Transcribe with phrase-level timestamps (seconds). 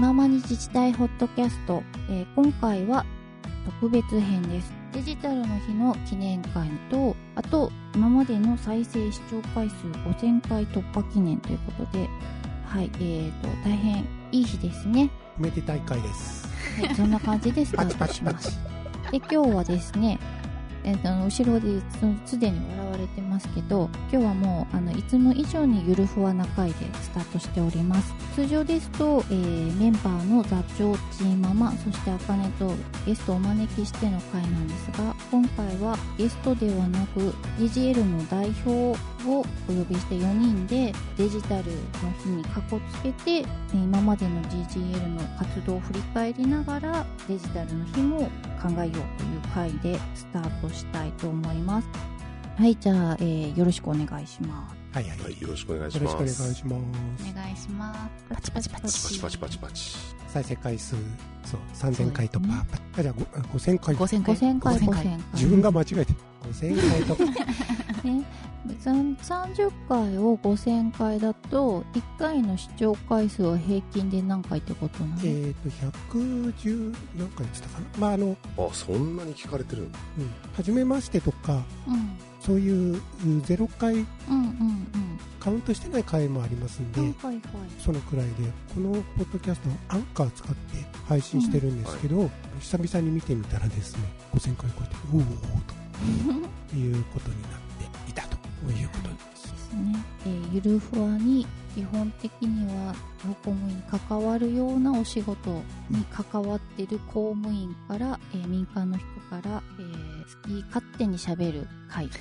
[0.00, 3.04] ままに自治体ホットキャスト、えー今回は
[3.80, 9.74] 特別編ですデジタルの日の記念会とあと今までの再生視聴回数
[10.08, 12.08] 5000回突破記念ということで
[12.64, 16.48] はいえーと大変いい日ですねおめでたい会です。
[16.82, 18.58] はいそんな感じでスタートします。
[19.10, 20.18] で今日はですね
[20.82, 21.78] えーと後ろで
[22.24, 28.14] すすでに笑われてますけど今日はもうあのいつも以上にゆるふわな回でスタートしております。
[28.34, 32.72] 通常ですと、えーメンバーの座長チーママそしてあかねと
[33.06, 37.20] ゲストをお招きしての回なんですが今回はゲストではなく
[37.58, 38.94] DGL の代表を
[39.30, 41.72] お呼びして4人でデジタルの
[42.22, 48.18] 日にかこつけて今までの GGL の活動を振り返りながらデジタルの日も
[48.60, 49.00] 考えようという
[49.54, 51.88] 回でスタートしたいと思います。
[52.60, 55.18] はいじゃあ、えーよろしくお願いしますはいはい。
[55.18, 56.54] はい、よろしくお願いしよろしくお願います。
[56.54, 57.30] します。
[57.30, 59.96] お願いしますパチパチパチパチパチパチパチ。
[60.28, 60.94] 再生回数、
[61.44, 62.66] そう、3000回突破。
[62.98, 63.94] あじゃあ、ごあ5000回。
[63.94, 64.34] 5000回。
[64.34, 66.06] 5000回5000回自分が間違えてる。
[66.52, 67.44] 5000回突破。
[68.04, 68.24] ね、
[68.78, 75.68] さん30回を5000回だと1回の視聴回数は平均で何回ってことなの、えっと、
[76.12, 77.86] 110何回って言ったかな。
[77.98, 79.98] まあ、あの、あ、そんなに聞かれてるんだ。
[80.18, 84.80] うん、初めましてとか、うんそういううん0回うんうん
[85.40, 87.40] カウントしてない回もありますんで、うんはいはい。
[87.78, 88.32] そのくらいで、
[88.74, 90.56] このポッドキャストはアンカー使って
[91.08, 92.30] 配信してるんですけど、
[92.60, 94.02] 久々に見てみたらですね、
[94.34, 95.20] 5000回超えて、おお
[96.70, 97.50] ということになっ
[98.04, 98.36] ていたと
[98.70, 99.14] いうことで。
[99.18, 99.24] す。
[99.24, 99.29] です
[99.76, 105.50] ね、えーゆるふわに基本的には公務員に関わるようなお仕事
[105.88, 110.10] に関わってる公務員から、えー民間の人から、えー
[110.42, 112.08] 好き勝手にしゃべる会。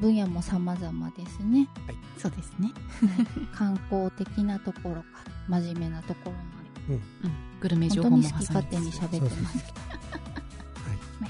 [0.00, 1.68] 分野も様々ですね。
[2.18, 2.70] そうですね。
[3.54, 5.02] 観光的なところか
[5.48, 6.38] ら真面目なところま
[6.88, 7.32] でうん。
[7.60, 9.74] グルメ情本当報も挟みに好き勝手につつ喋ってます。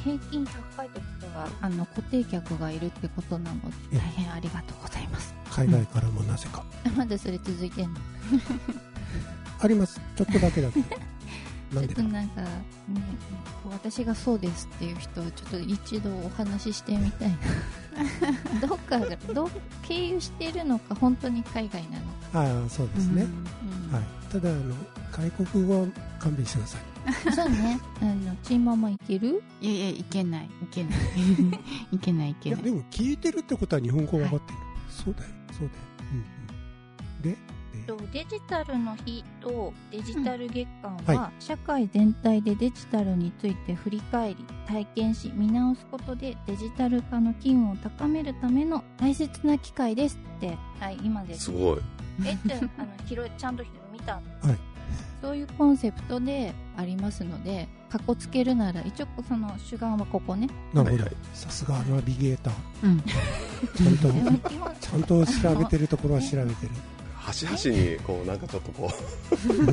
[0.03, 1.03] 平均100回とい。
[1.03, 6.65] うことはあの固定客がいるってことなのでええ大変ありがとうございます海外からもなぜか。
[6.97, 8.01] まだそれ続いてんの？
[9.61, 10.01] あります。
[10.17, 10.87] ちょっとだけだけど。
[11.75, 12.49] なんでちょっとなんか、ね、
[13.71, 19.51] 私がそうですっていう人はちょっと一度お話ししてみたいなどっかがどう
[19.83, 23.23] 経由してるのか本当に海外なのか、ああ、そうですね。
[23.23, 24.03] うんはい。
[24.31, 24.75] ただ、あの、
[25.13, 25.87] 外国語は
[26.19, 26.81] 勘弁してください。
[27.35, 30.47] そうねあのチーママいけるいやいや、いけない。
[30.47, 30.93] いけない。
[31.93, 32.63] いけない、いけない。
[32.63, 34.59] でも聞いてるってことは日本語分かってる。
[34.89, 35.81] そうだよ、そうだよ。
[36.13, 37.33] うんうん。
[37.33, 37.37] で、
[37.87, 44.37] とデジタルの日とデジタル月間うんは、社会全体でデジタルについて振り返り
[44.67, 51.81] 体験し見直すことでデジタル化の機運を高めるための大切な機会ですってはい今ですねすごい。
[52.25, 54.51] えってあの広いちゃんと見たの？
[54.51, 54.59] はい
[55.23, 61.13] そういうコンセプトでありますのでかっこつけるなら一応その主眼はここねなるほどはいはい。
[61.33, 62.55] さすがナビゲーター。
[62.85, 63.01] うん。
[63.01, 64.11] ちゃんと、
[64.81, 66.73] ちゃんと調べてるところは調べてる。
[67.15, 69.73] 端々に、こう、なんかちょっとこちょっと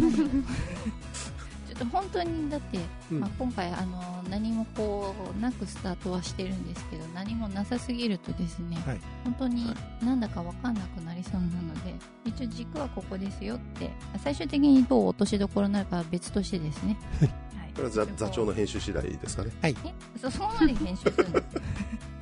[1.85, 2.79] 本当にだって、
[3.12, 3.19] うん。
[3.19, 9.00] まあ、今回あの何もこうなくスタートはしてるんですけど何もなさすぎるとですね、はい。
[9.23, 11.94] 本当になんだか分かんなくなりそうなので
[12.25, 13.91] 一応軸はここですよって
[14.23, 17.73] 最終的にどう落としどころになるかは別としてですね、 はい。
[17.78, 19.51] れは座座長の編集次第ですかね。
[19.63, 19.73] え
[20.19, 21.41] そそこまで編集するの？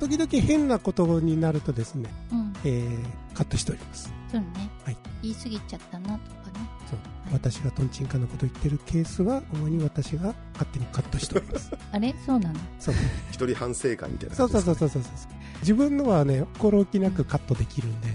[0.00, 2.52] 時々変なことになるとですね、うん。
[2.64, 4.12] えー、カットしております。
[4.30, 4.46] そうね、
[4.84, 6.98] はい言い過ぎちゃったなとかねそう。
[7.32, 11.70] 私がトンチンカンなこと言ってるケースは、主に私が勝手にカットしております。
[11.92, 12.14] あれ？
[12.24, 12.58] そうなの？
[12.78, 12.94] そう
[13.30, 15.32] 一人反省会みたいなそう感じですかそうそうそうそうそう。
[15.60, 18.08] 自分のはね、心置きなくカットできるんで、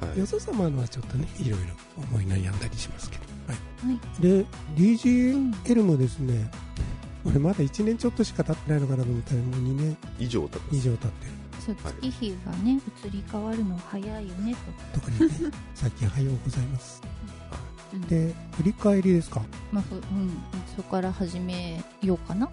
[0.00, 1.66] はいよそ様のはちょっとね、いろいろ
[1.96, 3.24] 思い悩んだりしますけど。
[3.48, 3.92] はい。
[3.92, 4.46] はいで、
[4.76, 6.50] DGL もですね、
[7.24, 10.88] 俺まだ1年ちょっとしか経ってないのかなと思ったら、もう2年以上経って以ます。
[10.90, 11.32] 上経ってる。
[11.64, 14.54] そう月日がね移り変わるの早いよね
[14.92, 17.00] と特にね、最近おはようございます。
[17.02, 17.16] うん
[18.08, 19.40] で、振り返りですか？
[19.72, 20.30] まあふうん、
[20.76, 22.48] そこから始めようかな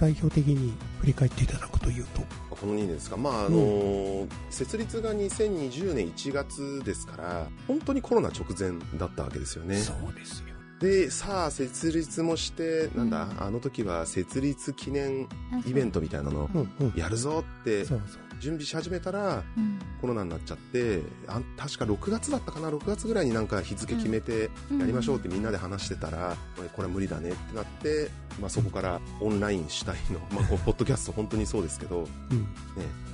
[0.00, 2.22] 代表的に振り返っていただくというと。
[2.50, 3.16] この2年ですか？
[3.16, 9.76] まあ、あのー設立が2020年1月ですから、本当にコロナ直前だったわけですよね。
[9.76, 10.46] そうですよ。
[10.80, 15.28] で、さあ、設立もして、なんだ、うんあの時は設立記念
[15.66, 16.92] イベントみたいなのうんうん。
[16.96, 18.20] やるぞってそうそう。
[18.44, 19.78] 準備し始めたらうん。
[20.00, 26.36] コロナになっちゃってあん確か6月だったかな？6月ぐらいになんか日付決めてやりましょうってみんなで話してたら、
[26.76, 32.08] これは無理だねってなって、まあ、そこからオンライン主体の、 まあ、こうポッドキャスト本当にそうですけど、ね、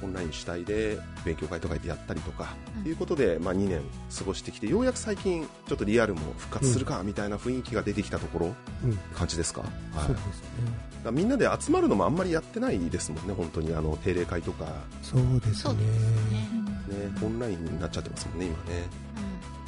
[0.03, 0.09] うん。
[0.09, 2.83] オンライン主体で勉強会とかやったりとか、うん。
[2.83, 3.83] ということで、まあ、2年
[4.19, 8.55] 過ごしてきてようやく最近ちょっとリアルも復活するかみたいな雰囲気が出てきたところ、
[8.85, 8.99] うん。
[9.15, 9.69] 感じですか,、は
[10.07, 10.17] い、ね。
[11.05, 14.67] らみんなで集まるのもあんまりやってないですもんね本当にあの定例会とか、
[15.03, 15.75] そそうですね。
[15.75, 18.89] ね、オンラインになっちゃってますもんね今ね。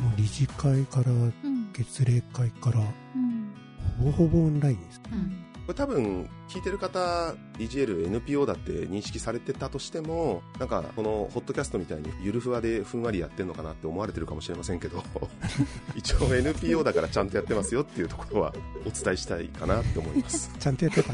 [0.01, 1.35] もう理事会からうん。
[1.73, 3.55] 月例会からうん。
[3.99, 5.01] ほぼほぼオンラインです。
[5.11, 5.19] うん。
[5.19, 15.03] うんこれ多分聞いてる方 DGL、NPO だって認識されてたとしてもなんかこのホットキャストみたいにゆるふわでふんわりやってるのかなって思われてるかもしれませんけど
[15.95, 18.55] 一応 NPO だからちゃんとやってますよっていうところは
[18.85, 21.13] お伝えしたいかなって思います、ちゃんとやってた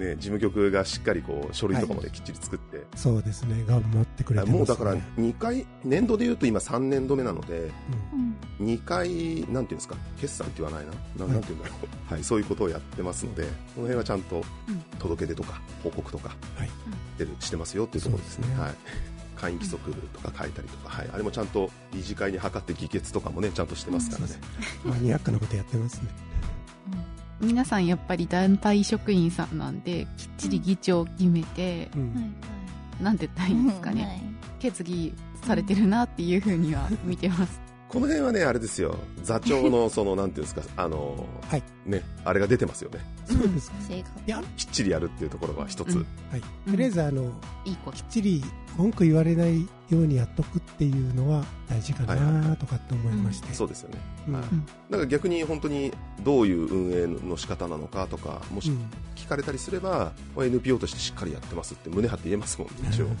[0.00, 2.84] ね、事務局がしっかりこう書類とかもね、きっちり作って。
[2.96, 3.64] そうですね。
[3.66, 7.58] 頑張ってくれてます、ね、もうだから2回年度でいうと今3年度目なので
[8.12, 8.18] うん。
[8.24, 9.08] うん2回
[9.50, 10.92] なんていうんですか決算って言わないな。
[11.16, 11.32] なはい。
[11.32, 11.74] なんていうんだろ
[12.10, 14.44] う、はい、そういうことをやってますのでこの辺はちゃんと
[14.98, 16.70] 届け出とか報告とかはい。
[17.16, 18.44] 出るしてますよっていうところですね。
[18.44, 18.64] そうですね。
[18.64, 18.74] はい。
[19.40, 24.34] 会員規則とか書いたりとか、はい、あれもちゃんと理事会に諮って議決とかもねちゃんとしてますからね、
[24.84, 26.08] マニアックなことやってますね
[27.40, 32.60] 皆さんやっぱり団体職員さんなんできっちり議長を決めて、うん、はい
[33.02, 34.22] なんて言ったらいいんですかね、はい。
[34.58, 37.60] 決議されてるなっていうふうには見てます
[37.90, 38.96] この辺はねあれですよ。
[39.24, 41.62] 座長のそのなんていうんですか あのはい。
[41.84, 43.00] ねあれが出てますよね。
[43.24, 43.70] そうです。
[43.70, 46.06] か性格いやきっちりやるっていうところは一つ、うん。
[46.30, 46.42] はい。
[46.66, 47.32] うんとりあえずあの
[47.64, 48.44] いいきっちり
[48.76, 53.98] 文句言われないようにやっとくっていうのは大事かなとかって思いまして、そうですよね。
[54.28, 54.34] うん。
[54.34, 54.44] はい。
[54.88, 55.92] なんか逆に本当に
[56.22, 58.76] どういう運営の仕方なのかとかもしうん。
[59.09, 63.06] 聞かれたりすれば、まあ NPO としてしっかりやってますって胸張って言えますもんね一応。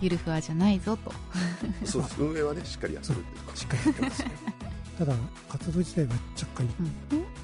[0.00, 1.12] ゆるふわじゃないぞと。
[1.84, 2.22] そうです。
[2.22, 3.20] 運営はねしっかりやってるっ
[3.52, 4.30] てしっかりやってますね
[4.98, 5.14] ただ
[5.48, 6.68] 活動自体はちょっかり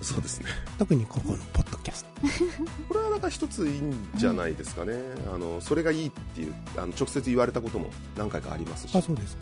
[0.03, 0.47] そうですね。
[0.77, 2.11] 特にここのポッドキャスト。
[2.89, 4.95] これはなんか一ついいんじゃないですかね、
[5.33, 8.97] あのそれがいいっていうあの直接言われたことも何回かありますし。
[8.97, 9.39] あそうです。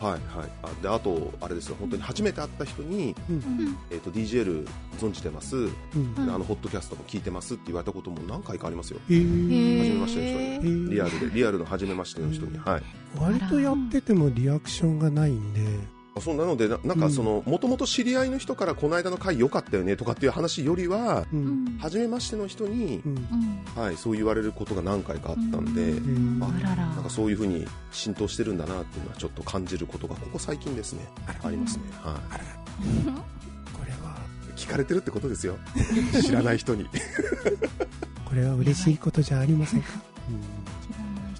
[0.00, 0.20] はいはい。
[0.64, 1.76] あであとあれですよ。
[1.78, 3.36] 本当に初めて会った人に、うん。
[3.36, 3.76] うん。
[3.88, 4.66] えー、と DJL
[4.98, 5.70] 存じてます、うん。
[6.18, 8.98] うんあのホットキャストも聞いてますって言われたことも何回かありますよ。
[9.08, 9.78] えー。
[9.78, 10.44] 初めましての人に。
[10.44, 10.90] えー。
[10.90, 12.82] リアルでリアルの初めましての人に、はい。
[13.16, 15.60] 割とやっててもリアクションがないんで。
[15.60, 21.64] あそうなのでななんかそのもともと知り合いの人からこの間の回良かったよねとかっていう話よりはううん。
[21.64, 23.16] ん初めましての人にう、ん。
[23.76, 26.42] うんはい、そう言われることが何回かあったんで、うん。
[26.42, 26.86] ああらら。
[26.86, 31.06] なんかそういうふうに浸透してるんだなっていうのはちょっと感じることがここ最近ですね
[31.42, 32.44] ありますね、はあら
[33.76, 34.16] これは
[34.56, 35.56] い、聞かれてるってことですよ。
[36.22, 36.86] 知らない人に。
[38.24, 40.53] これは嬉しいことじゃありませんか、知らない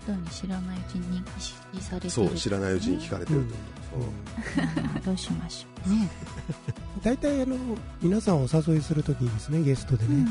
[0.04, 2.10] 人に知らないうちに認識されてる。
[2.10, 3.54] そう知らないうちに聞かれてるって
[3.96, 3.98] う。
[3.98, 4.02] ん。
[4.02, 4.12] こ
[4.56, 5.02] と、うん。
[5.02, 6.08] どうしましょね。
[7.02, 7.56] 大体あの
[8.00, 10.26] 皆さんお誘いするときにですねゲストでう、ね、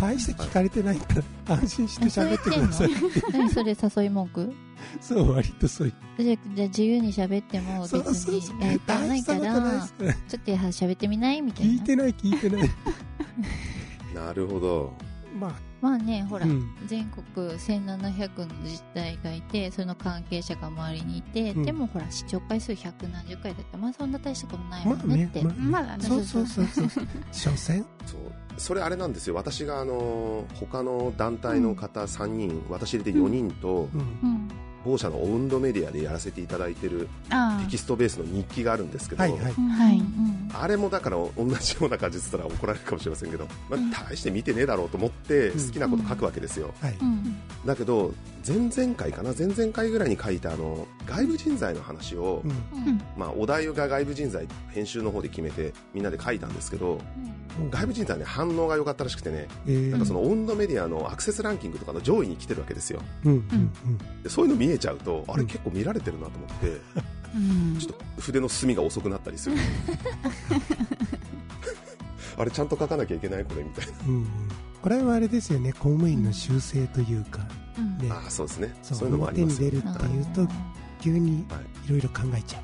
[0.00, 1.06] 大して聞かれてないか
[1.48, 2.90] ら安心して喋ってください。
[3.32, 4.52] 何それ誘い文句？
[5.00, 5.88] そう割とそう。
[5.88, 7.94] いうじゃあじゃあ自由に喋っても別
[8.30, 9.88] にそうえーとないから。
[10.28, 11.40] ちょっと喋ってみない？
[11.42, 11.72] みたいな。
[11.72, 12.70] 聞いてない聞いてない。
[14.14, 14.92] なるほど。
[15.38, 15.52] まあ
[15.84, 16.74] まあねほら、うん。
[16.86, 21.62] 全国1700の自治体がいてその関係者が周りにいて、うん。
[21.62, 23.76] でもほら視聴回数百何十回だった。
[23.76, 26.04] らまあそんな大したことないもまあんねって、ねまあね。
[26.04, 26.66] そうそうそう。
[26.66, 26.88] そう
[27.32, 27.84] 所詮？
[28.06, 28.20] そう。
[28.56, 29.34] それあれなんですよ。
[29.34, 34.00] 私があの他の団体の方3人、私入れて4人と、うん。
[34.00, 34.48] うん
[34.84, 39.54] 某社のオウンドメディアでやらせていただいてるあテキストベースの日記があるんですけど、はいはい。
[39.56, 39.98] うんはい。
[39.98, 40.50] うん。
[40.52, 43.94] あれもだから同じような感じで言ったら怒られるかもしれませんけど、まうん。
[43.94, 45.66] あ、大して見てねえだろうと思ってうん。
[45.66, 46.96] 好きなこと書くわけですよ、はい。
[47.00, 47.36] うん。
[47.64, 48.12] だけど
[48.46, 52.50] 前々回かな前々回ぐらいに書いたあの外部人材の話を、うん。
[52.50, 53.00] うん。
[53.16, 57.00] まあ、お題が外部人材編集の方で決めてみんなで書いたんですけど
[57.70, 59.90] 外部人材ね反応が良かったらしくてねえー。
[59.90, 63.00] なんかそのオウンドメディアのアクセスランキングとかの上位に来てるわけですよ。
[63.24, 63.32] うん。
[63.32, 64.22] うん。
[64.22, 65.48] でそういうの見えちゃうとあれうん。
[65.48, 66.80] 結構見られてるなと思って
[67.34, 67.78] うん。
[67.78, 69.56] ちょっと筆の墨が遅くなったりする。
[72.36, 74.26] あれちゃんと書かなきゃいけないこれみたいうんうん。
[74.82, 75.72] これはあれですよね。
[75.72, 77.46] 公務員の習性というか
[77.78, 77.98] うん。
[77.98, 78.08] ね。
[78.08, 78.74] なああそうですね。
[78.82, 80.52] そうそういうのもあります表に出るっていうと
[81.00, 81.86] 急にはい。
[81.86, 82.62] いろいろ考えちゃう。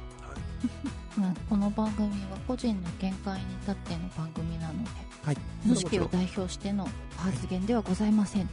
[1.20, 4.90] まあこの番組は個人の見解に立っての番組なので
[5.24, 5.36] はい。
[5.62, 8.48] 組織を代表しての発言ではございません、は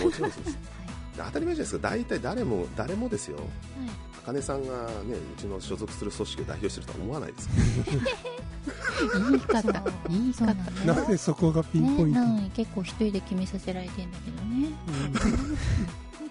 [0.00, 0.04] い。
[0.04, 0.58] もちろんそうです
[1.16, 1.88] 当たり前じゃないですか。
[1.90, 3.36] 大体誰も誰もですよ。
[3.36, 3.46] はい。
[4.24, 7.48] 茜さんがねうちの所属する組織を代表してるとは思わないです
[9.20, 9.62] 言い方。
[10.08, 10.44] 言い方。
[10.46, 14.68] なんだよなんでそこがピンポイね、ントに、なのに結構一人で決めさせられてんだけどね。
[14.86, 15.12] 本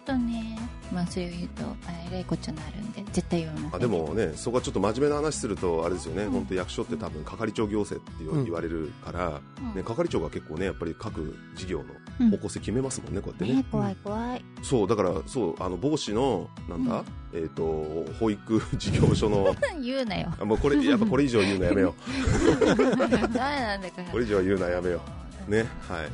[0.06, 0.58] 当ね。
[0.92, 3.70] まあそういう言うとあえらいこっちゃなるんで絶対言わない。
[3.74, 6.32] あでもねそこはちょっと真面目な話するとあれですよね、うん。
[6.32, 9.76] 本当役所って多分係長行政って言われるから、うん。
[9.76, 11.80] ね、係長が結構ねやっぱり各事業
[12.20, 12.32] うん。
[12.32, 13.56] の方向性決めますもんね、こうやってね。
[13.56, 14.46] ね怖い怖い。
[14.62, 17.04] そうだからそうあの帽子のなんだ、
[17.34, 17.40] うん。
[17.40, 20.34] えっ、と保育 事業所の 言うなよ。
[20.40, 21.96] あもうこれやっぱこれ以上言うのやめよ
[22.66, 24.10] ダメなんだから。
[24.12, 25.22] これ以上言うのはやめよう。
[25.52, 26.10] ねはい、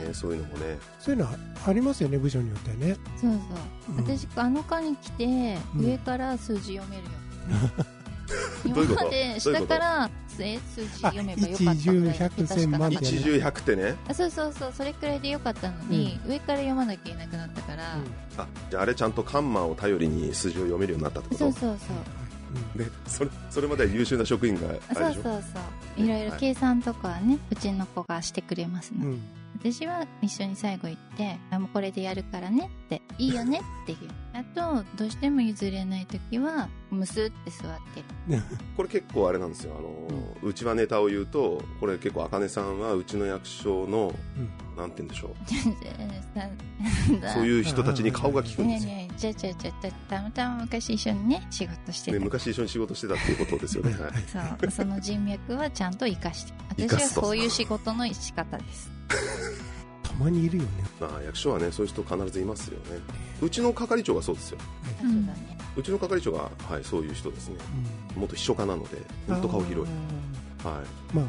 [0.00, 0.78] そうえーそういうのもね。
[0.98, 1.32] そういうのは
[1.66, 2.96] ありますよね部署によってはね。
[3.20, 4.18] そうそう、うん。
[4.18, 5.24] 私あの科に来て、
[5.76, 5.84] うん。
[5.86, 7.10] 上から数字読めるよ。
[8.64, 13.96] 今まで下からえ数字読めばよかったあ一十ぐらい一重百ってね。
[14.08, 14.72] あそうそうそう。
[14.74, 17.94] それくらいでよかったのに、上から読まなきゃいけなくなったから、
[18.38, 21.38] あじゃああれちゃんとカンマを頼りに数字を読めるようになったってこと？
[21.38, 21.96] そうそうそう。
[21.96, 22.19] うん
[22.76, 25.22] でそれそれまでは優秀な職員がああれでしょ？
[25.22, 25.42] そうそう
[25.96, 26.04] そう。
[26.04, 26.24] いろい。
[26.30, 29.22] ろ計算とかはね、うちの子がしてくれますね、うん。
[29.58, 33.98] 私は一緒に最後行ってあもうこれでやるからねっていいよねっていう。
[34.32, 38.00] あとどうしても譲れない時はムスって座って
[38.36, 38.42] る。
[38.76, 39.74] これ結構あれなんですよ。
[39.78, 44.14] あの、うちはネタを言うとこれ結構茜さんはうちの役所の、
[44.76, 45.34] なんて言うんでしょう。
[47.34, 54.12] そう ういう人たちに顔が利くんですよ、じゃあじゃあじゃあたまたま昔一緒にね仕事してね、た、昔一緒に仕事してたっていうことですよね、 はい。
[54.26, 54.70] そう。
[54.70, 56.54] その人脈はちゃんと生かして。
[56.70, 57.20] 私は生かすと。
[57.20, 58.90] そういう仕事の仕方です。
[60.02, 60.70] たまにいるよね。
[60.98, 62.98] まあ、役所はねそういう人必ずいますよね。
[63.42, 64.58] うちの係長がそうですよ。
[65.02, 67.56] そうだねうちの係長が、はい、そういう人ですね。
[68.16, 68.22] うん。
[68.22, 69.94] 元秘書課なので本当顔広い。
[70.66, 71.14] はい。
[71.14, 71.28] まああ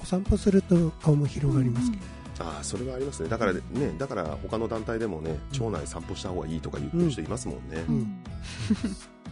[0.00, 3.28] お散歩すると顔も広がりますけど、ああそれはありますね。
[3.28, 3.60] だからね
[3.98, 7.94] だから他の団体でもね町内散歩した方がいいとか言ってる人いますもんね、うん。
[7.94, 8.22] うん。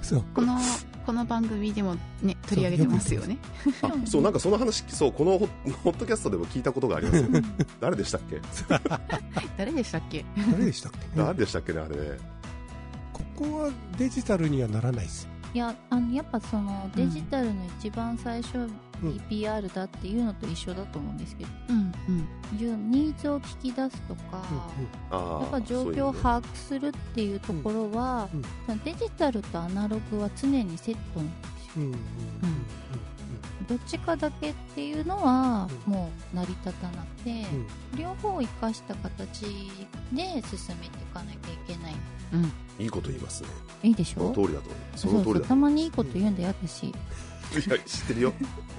[0.03, 0.25] そう。
[0.35, 0.59] この
[1.05, 3.37] この番組でもね取り上げてますよね。
[3.83, 5.49] あそうなんかその話そうこのホ
[5.85, 7.23] ホットキャストでも聞いたことがあります。
[7.23, 7.29] よ
[7.81, 8.41] 誰でしたっけ？
[9.59, 10.25] 誰でしたっけ？
[10.51, 11.97] 誰でしたっけ、誰でしたっけねあれ。
[11.97, 12.19] ね
[13.13, 18.69] ここはデジタルにはならないですいやあのやっぱそのデジタルの一番最初
[19.03, 19.11] うん。
[19.31, 22.59] BPR だっていうのと一緒だと思うんですけど、うんうん。
[22.59, 24.21] いうニーズを聞き出すとか、
[25.11, 28.45] ああやっぱ状況を把握するっていうところは、うんうん。
[28.67, 31.73] そのデジタルとアナログは常にセットなんですよ。
[31.77, 31.99] うんうんうん
[33.67, 35.93] どっちかだけっていうのはうん。
[35.95, 37.31] もう成り立たなくて、
[37.93, 37.99] うん。
[37.99, 39.41] 両方を生かした形
[40.13, 41.95] で進めていかなきゃいけない。
[42.35, 42.53] うん。
[42.85, 43.49] いいこと言いますね。
[43.83, 44.35] いいでしょ？
[44.35, 44.99] その通りだと思う。
[44.99, 45.11] そそう。
[45.13, 46.93] そうの通りだたまにいいこと言うんだよ私、い
[47.55, 48.33] や知ってるよ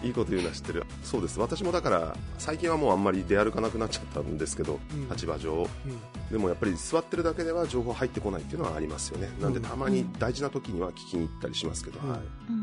[0.05, 0.83] いいこと言うのは知ってる。
[1.03, 1.39] そうです。
[1.39, 5.09] 私もだから最近はもうあんまり出歩かなくなっちゃったんですけど、うん。
[5.09, 5.67] 立場上。
[5.85, 6.31] うん。
[6.31, 9.29] でもやっぱり座ってるだけでは情報入ってこないっていうのはありますよね。
[9.41, 12.19] なんでたまに大事な時には聞きに行ったりしますけど、うんはい。
[12.49, 12.55] うん。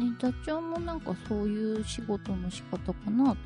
[0.00, 0.10] うん。
[0.10, 3.36] ね、座長もなんかそういう仕事の仕方かなと思って。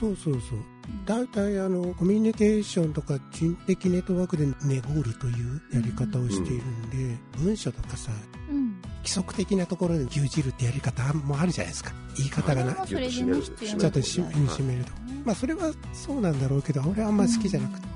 [0.00, 0.58] そうそうそう。
[1.06, 8.43] 大体あのコミュニケーションとか人的ネットワークでネゴールというやり方をしているんで、文書とかさうん
[9.04, 11.92] 規則的なところで牛耳るってやり方もあるじゃないですか。
[12.16, 12.72] 言い方がな。
[12.72, 14.84] ちょっと締める。
[14.84, 14.92] と
[15.26, 17.86] まあそれはそうなんだろうけど俺はあんまり好きじゃなくて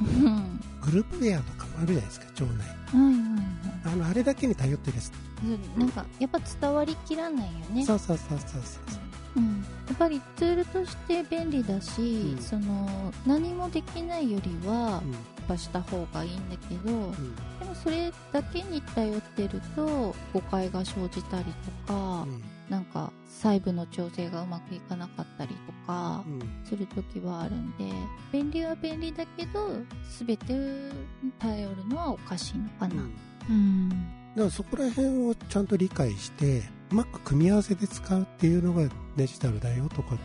[0.00, 0.60] うん。
[0.82, 2.48] グループウェアとかもあるじゃないですか町内。
[2.48, 5.12] はいはいはいあのあれだけに頼ってるやつ。
[5.44, 7.86] うんなんかやっぱ伝わりきらないよね。
[7.86, 12.38] そうそうそうそうそううん、やっぱりツールとして便利だし、うん。
[12.38, 15.12] その何もできないよりはうん。
[15.12, 17.36] やっぱした方がいいんだけど、うん。
[17.58, 21.44] でもそれだけに頼ってると誤解が生じたり
[21.86, 22.26] とか、
[22.68, 26.64] なんか細部の調整がうまくいかなかったりとかうん。
[26.64, 27.90] する時はあるんで
[28.32, 29.70] 便利は便利だけど
[30.18, 33.12] 全てに頼るのはおかしいのかな、うん。
[33.48, 40.24] うんだからそこら辺をちゃんと理解してうまく組み合わせて使うっていうのがデジタルだよとかって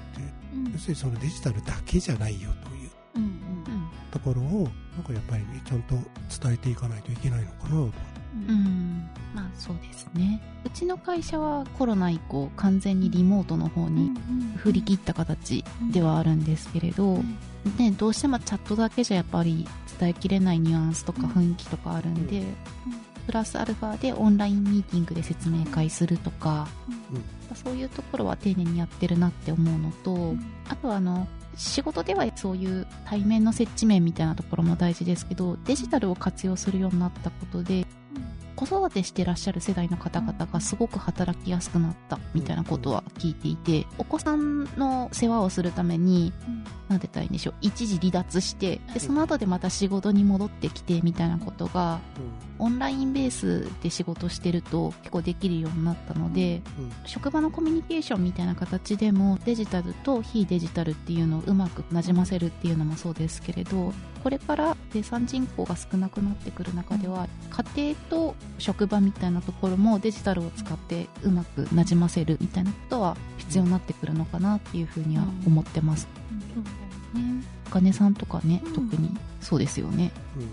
[0.54, 0.72] うん。
[0.72, 2.90] 要するにそのデジタルだけじゃないよという
[4.12, 5.96] ところをなんかやっぱりねちゃんと
[6.42, 7.76] 伝えていかないといけないのかなと。
[7.76, 7.92] うん。
[8.50, 9.10] うん。
[9.34, 10.42] まあそうですね。
[10.66, 14.12] うちの会社はコロナ以降完全にリモートの方に
[14.58, 17.38] 振り切った形ではあるんですけれど、うん。
[17.78, 19.68] ね、どうしてもチャットだけじゃやっぱり
[20.00, 22.44] 伝えきれないニュアンスとか雰囲気とかあるんで、
[23.26, 26.68] プラスアルファでオンラインミーティングで説明会するとか、
[27.64, 30.36] そういうところは丁寧にやってるなって思うのと、
[30.70, 37.86] あとはあの仕事ではそういう対面の設置面みたいなところも大事ですけどデジタルを活用するようになったことで
[38.56, 46.34] 子育てしてらっしゃる世代の方々がすごく働きやすくなったみたいなことは聞いていて、お子さんの世話をするために、
[46.88, 52.00] なんて言ったらいいんでしょう、一時離脱して、で、その後でまた仕事に戻ってきてみたいなことが、
[52.60, 56.62] オンラインベースで仕事してると結構できるようになったので、
[57.06, 67.28] 職場のコミュニケーションみたいな形でもデジタルと非デジタルっていうのをうまくなじませるっていうのもそうですけれど、これから生産人口が少なくなってくる中では、
[67.76, 76.08] 家庭と職場みたいなところもデジタルを使ってうまくなじませるみたいなことは必要になってくるのかなっていうふうには思ってます。
[77.16, 79.12] うん、ね、お金さんとかね、特に
[79.42, 80.12] そうですよね。
[80.38, 80.48] うん。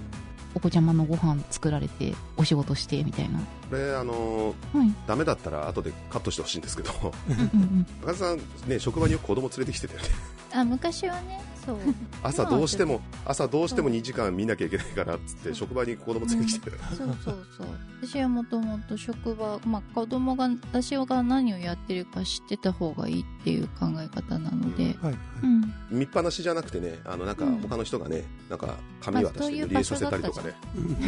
[0.56, 3.38] お子ちゃまのご飯作られてお仕事してみたいな
[3.70, 6.90] これあのーはい、ダメだったら後でカットしてほしいんですけど。
[8.02, 10.08] 高田さんね職場によく子供連れてきてたよね。
[10.52, 11.76] あ昔はねそう。
[12.22, 17.66] 朝どうしても朝どうしても2時間見なきゃいけないからっつって職場に子供連れてきてる、うん、そうそうそう。
[18.02, 25.18] 私はもともと職場、まあ、子供が私が何をやってるか知ってた方がいいっていう考え方なので、うんはい。
[25.42, 30.54] うん、見っぱなしじゃなくてねあのなんか他の人がね、なんか紙渡して塗り絵させたりとかね、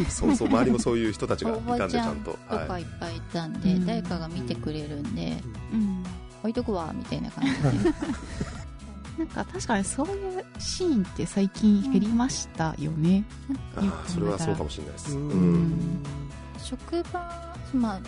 [0.09, 5.43] そうそう周りもそういう人たちがいたんでちゃんととかいっぱいいたんで、誰かが見てくれるんで、
[5.73, 6.05] うん。
[6.43, 7.53] 置いとくわみたいな感じ
[7.85, 7.93] で。
[9.19, 13.25] なんか確かにそういうシーンって最近減りましたよね。
[13.77, 15.17] うん、あそれはそうかもしれないです。
[15.17, 16.03] うん、
[16.59, 18.01] 職場、まあ、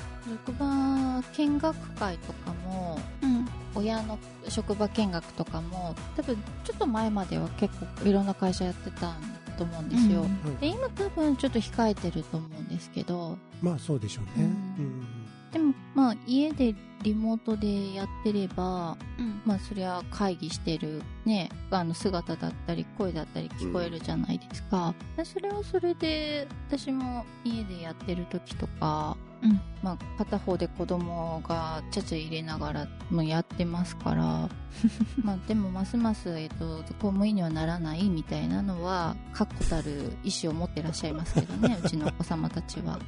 [0.47, 9.15] 職場見学会とかも、うん、親の職場見学とかも、多分ちょっと前までは結構いろんな会社やってた
[9.55, 10.23] と思うんですよ。
[10.23, 13.39] うん、で今多分ちょっと控えてると思うんですけど。
[13.63, 14.45] まあそうでしょうね。
[14.79, 24.95] うんでも、まあ、家でリモートでやってれば、うん、まあ、そりゃ会議してるね、あの姿だったり声だったり聞こえるじゃないですか。
[25.17, 34.49] うん、それはそれで、私も家でやってる時とか、うん、まあ、片方で子供がちゃちゃ入れながらもやってますから、
[35.23, 42.99] まあ、でもますます、えっと、公務員にはならないみたいなのは、確固たる意思を持ってらっしゃいますけどね、 うちのお子様たちは。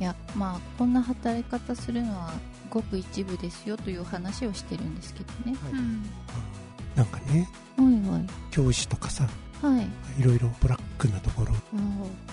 [0.00, 2.32] いやまあこんな働き方するのは
[2.68, 6.02] ごく一部ですよという話をしてるんですけどね、はい、うん、
[6.96, 9.28] なんかね、はいはい、教師とかさ、
[9.62, 11.52] はい、いろいろブラックなところ。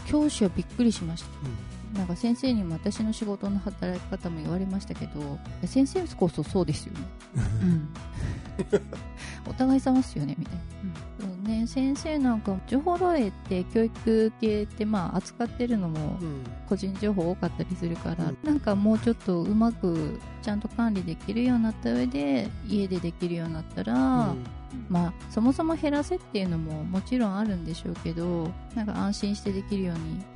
[0.07, 1.27] 教師はびっくりしました、
[1.91, 6.99] うん、なんか先生にも私の仕事の働き方も言われましたけど先生こそそうですよね、
[7.61, 7.89] うん、
[9.47, 10.61] お互い様っすよねみたいな、
[11.23, 11.43] うん。
[11.43, 16.17] ね先生なんか情報漏洩って教育系ってまあ扱ってるのも
[16.67, 24.45] 個人情報多かったりするから、うん、なんかもうちょっとうまくちゃんと管理できるようになった上で家でできるようになったら、うん、
[24.89, 29.93] まあそもそも減らせっていうのももちろんあるんでしょうけどなんか安心してできるよ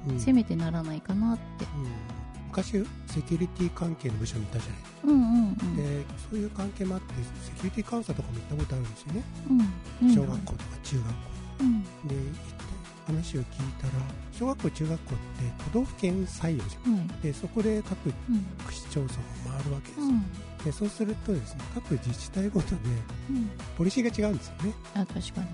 [0.08, 1.66] うにせめてならないかなって。
[1.66, 1.68] う
[2.20, 2.24] ん。
[2.54, 9.24] 昔セキュリティ関係の部署にいたじゃない、うんうんうん、でそういう関係もあってセキュリティ監査とかも行ったことあるんですよね、
[10.02, 11.14] うん、小学校とか中学校、
[11.62, 12.74] うん、で行って
[13.08, 13.46] 話を聞い
[13.82, 13.94] たら
[14.32, 18.14] 小学校中学校って都道府県採用じゃん、うん、でそこで各
[18.72, 19.18] 市町村を
[19.50, 20.06] 回るわけですよ、
[20.64, 22.78] でそうするとですね各自治体ごとで
[23.78, 25.54] ポリシーが違うんですよね、あ確かにそうですね。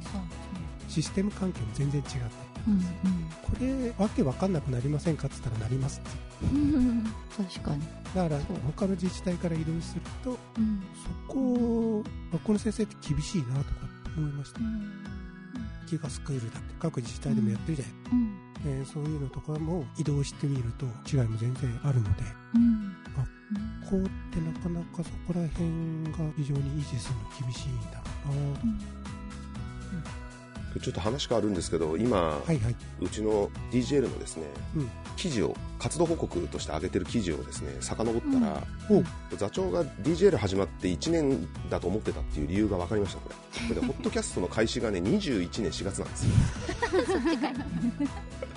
[0.88, 2.82] システム関係も全然違ったうんうん、
[3.41, 6.10] これわけわかんなくなりませんかって言ったらなりますって、
[7.41, 7.82] 確かに。
[8.13, 8.41] だから
[8.76, 10.84] 他の自治体から移動すると、うん、
[11.28, 13.69] そこ学校の先生って厳しいなとか
[14.17, 14.91] 思いました、うん、
[15.88, 18.39] ギガスクールだって各自治体でもやってるじゃない、うん。
[18.65, 22.24] えー、そういうのとかも移動してみると違いも全然あるので、
[22.56, 22.99] うん、学
[23.89, 25.69] 校ってなかなかそこら辺
[26.12, 28.60] が非常に維持するの厳しいんだろうな。
[28.60, 28.80] と、うん。
[30.82, 34.43] ちょっと話変わるんですけど今、はいはい、うちの DJL のですね、
[34.75, 43.36] うん、記事を活動報告として上げてる記事をですね遡ったら、うん、座長が DJL 始まって1年だと思ってたっていう理由が分かりましたこれ。
[43.36, 46.32] これで ホットキャストの開始がね21年4月なんですよ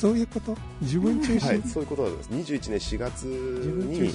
[0.00, 0.56] そういうこと？
[0.80, 4.10] 自分中心、はい、そういうことなんです21年4月に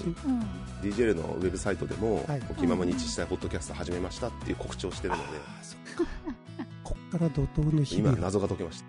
[0.81, 5.23] DJL のウェブサイトでも、はい、気ままに一したいホットキャスト始めましたっていう告知をしてるので、
[7.11, 7.17] か。
[7.19, 8.85] ら怒涛の日々今謎が解けました。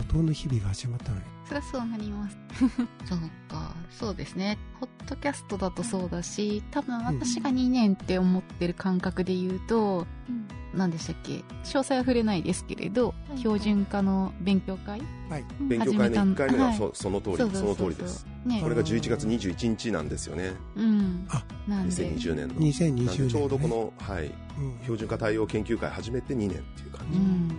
[0.00, 2.38] 怒涛の日々が始まったのにそりゃそうなります。
[3.04, 3.18] そう。
[3.48, 3.49] か
[3.90, 4.58] そうですね。
[4.80, 11.32] ホットキャストだとそうだし多分私が2年って思ってる感覚で言うと、うん、何でしたっけ？
[11.32, 21.94] 詳細は触れないですけれど、はい、標準化の勉強会、はい、勉強会の1回目はそはい、その通りその通りです、ね、これが11月21日なんですよね、うん、あなんで。
[21.94, 22.54] 2020年の。
[22.54, 27.50] 2020年、ちょうどこの、はい、うん、標準化対応研究会始めて2年っていう感じ、うん。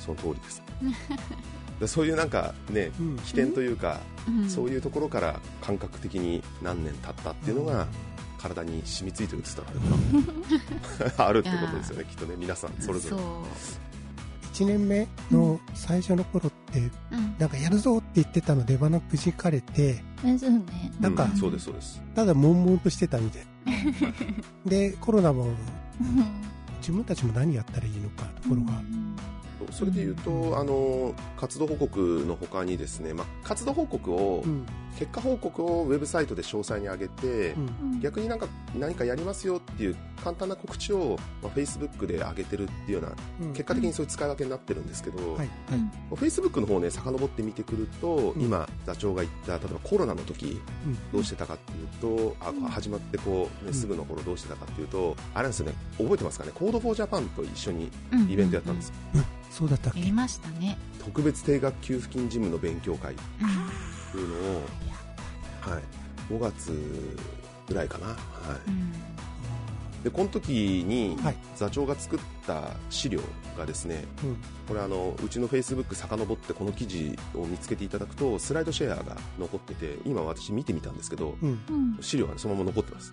[0.00, 0.62] その通りです。
[0.80, 0.88] で
[1.86, 3.16] そういうなんかねうん。
[3.18, 4.50] 起点というか、うん。
[4.50, 7.86] そういうところから感覚的に何年経ったっていうのが
[8.38, 12.34] 体に染みついてるって言ったらあれかなあるってことですよねきっとね。
[12.36, 13.16] 皆さんそれぞれ。
[13.16, 13.20] そう、
[14.54, 16.80] 1年目の最初の頃って
[17.12, 17.36] うん。
[17.38, 20.38] なんかやるぞって言ってたの出花くじかれてうね。
[21.00, 22.02] なんかうんそうですそうです。
[22.14, 23.46] ただ悶々としてたみたい。
[24.64, 25.48] でコロナも
[26.78, 28.80] 自分たちも何やったらいいのかところが、
[29.70, 34.66] それでいうと、あの活動報告の他にですね、まあ、活動報告を、うん。
[34.98, 37.58] 結果報告をウェブサイトで詳細に上げて、う
[37.96, 38.00] ん。
[38.00, 43.52] 逆になんか何かやりますよっていう簡単な告知を、まあ、Facebook で上げてるっていうようなうん。
[43.52, 45.36] 結果的にそういう使い分けになってるんですけど、はい。
[45.38, 45.48] はい、
[46.14, 48.42] Facebook の方ね遡って見てくると、うん。
[48.42, 51.12] 今座長が言った例えばコロナの時うん。
[51.12, 57.90] どうしてたかっていうと、あ始まってこう、ね、すぐの頃どうしてたかっていうと、あれなんですよね覚えてますかね Code for Japan と一緒に
[58.28, 60.00] イベントやったんです、うんそうだったっけ？
[60.00, 63.14] やりましたね、特別定額給付金事務の勉強会。
[63.14, 64.62] っていうのを、
[65.60, 66.72] はい、5月
[67.68, 68.16] ぐらいかな、は
[68.66, 68.74] うん。
[70.00, 71.36] い、でこの時にはい。
[71.56, 73.20] 座長が作った資料
[73.58, 74.36] がですねうん。
[74.68, 81.60] これあのうちのフェイスブック遡ってこの記事を見つけていただくとスライドシェアが残ってて今私見てみたんですけどうん。
[81.68, 81.98] うん。
[82.00, 83.12] 資料が、ね、そのまま残ってます、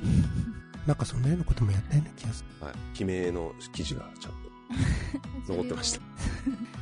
[0.86, 2.66] なんかそんなようなこともやったような気がする。
[2.66, 4.43] はい、記名の記事がちゃんと
[5.48, 6.00] 残ってました。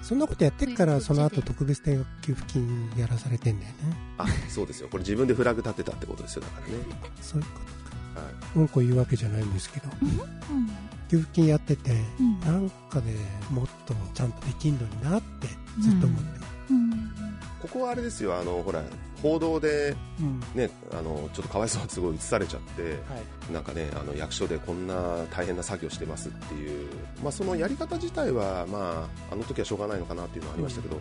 [0.03, 3.97] そんなことやってっからその後特別定額給付金やらされてんだよね。
[4.19, 4.89] あそうですよ。
[4.89, 6.73] これ自分でフラグ立てたってことですよだからね、
[7.21, 8.21] そういうことか。
[8.21, 9.89] はい、うんこ言うわけじゃないんですけど。
[10.03, 10.71] うん。
[11.09, 12.41] 給付金やっててうん。
[12.41, 13.15] なんかで
[13.51, 15.49] もっとちゃんとできんのになって
[15.81, 17.15] ずっと思ってます、うん。
[17.61, 18.39] ここはあれですよ。
[18.39, 18.83] あのほら
[19.23, 20.41] 報道でうん。
[20.55, 23.53] ね、あのちょっとかわいそうにすごい映されちゃって、はい。
[23.53, 26.91] なんかね、あの役所でこんな大変な作業してますっていう、
[27.23, 31.01] まあ、そのやり方自体は、まあ、あの時はしょうがないのかなっていうのはありましたけど、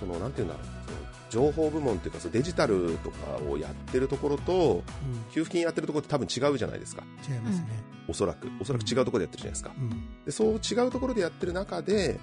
[0.00, 0.62] そのなんていうんだろう、
[1.30, 3.16] 情報部門っていうか、そのデジタルとか
[3.48, 5.32] をやってるところと、うん。
[5.32, 7.66] 給付金やってるところって多分違うじゃないですか、違いますね、
[8.08, 9.70] おそらく、おそらく違うところでやってるじゃないですか。
[9.76, 10.24] うん。
[10.24, 12.18] でそう違うところでやってる中で、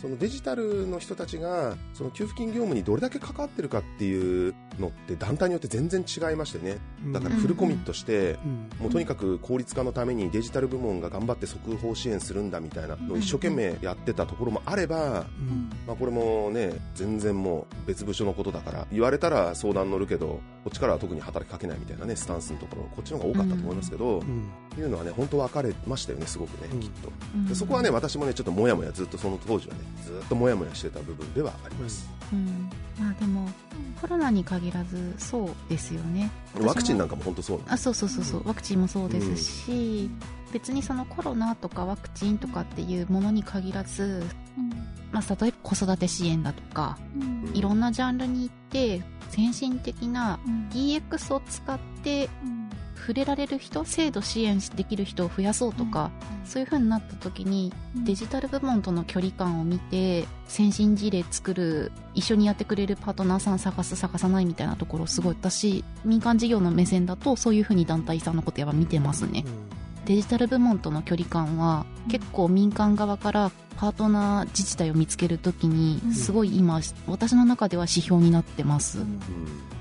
[0.00, 6.78] そのデジタルの人たちがその給付金業務にどれだけ関わってるかっていうのって団体によって全然違いましてね。
[7.12, 8.70] だからフルコミットして、うん。
[8.80, 15.70] もうとにかく効率化のためにデジタル部門が頑張って速報支援するんだみたいなのを一生懸命やってたところもあれば、うん。
[15.86, 24.50] まあ、これもね全然もう別部署のことだから言われたら相談乗るけどこっちからは特に働きかけないみたいなねスタンスのところこっちの方が多かったと思いますけど、うん。
[24.78, 26.80] いうのはね本当分かれましたよねすごくね、うん。
[26.80, 27.10] きっと。
[27.34, 27.46] うん。
[27.46, 32.70] でそこはね私もねちょっともやもやずっとその当時はねずっともやもやしてた部分ではあります、うん。
[32.98, 33.48] まあでも
[34.00, 36.30] コロナに限らずそうですよね。
[36.60, 38.46] ワクチンなんかかも本当そうあそうそうそうそう。
[38.46, 40.10] ワクチンもそうですし、
[40.52, 44.24] 別にそのコロナとかワクチンとかっていうものに限らず、
[45.10, 47.56] まあ、例えば子育て支援だとかうん。
[47.56, 50.68] いろんなジャンルに行って先進的なうん。
[50.70, 52.58] DX を使ってうん。
[52.98, 56.10] 触れられる人制度支援できる人を増やそうとか、
[56.44, 69.44] そういう風になった時にデジタル部門との距離感を見て先進事例作る一緒にやってくれるパートナーさん探す探さないみたいなところすごい私民間事業の目線だとそういう風に団体さんのことやっぱ見てますね
[70.08, 76.14] デジタル部門との距離感は結構民間側からパートナー自治体を見つけるときにうん。
[76.14, 79.20] すごい今私の中では指標になってます、うん。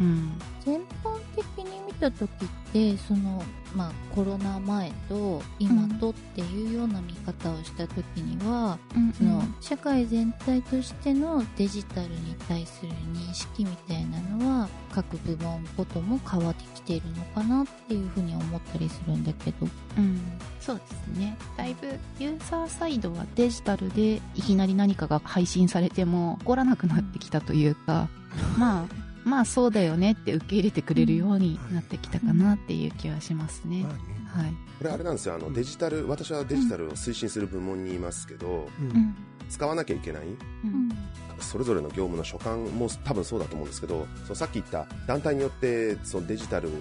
[0.02, 0.32] うん。
[0.66, 3.44] 全般的に見た時ってその、
[3.76, 8.78] まあ、コロナ前と今とっていうような見方をした時には、
[9.18, 19.68] その社会全体としてのデジタルに対する認識みたいなのは各部門ごとも変わってきているのかなっていうふうに思ったりするんだけど。
[19.98, 20.20] うん、
[20.60, 21.36] そうですね。
[21.58, 21.88] だいぶ
[22.20, 28.08] ユーザーサイドはデジタルでいきなり何かが配信されても怒らなくなってきたというか。
[28.60, 33.86] まあまあそうだよねって受け入れてくれるようになってきたかなっていう気はしますね、
[34.28, 35.36] はい、これあれなんですよ。
[35.36, 38.90] あのデジタル私はデジタルを推進する部門にいますけど、うん。
[38.90, 39.16] うん
[39.50, 40.24] 使わなきゃいけない？
[40.24, 40.90] うん。
[41.40, 46.72] それぞれの業務の所管も多分そうだと思うんですけどそのさっき言った団体によってそのデジタルを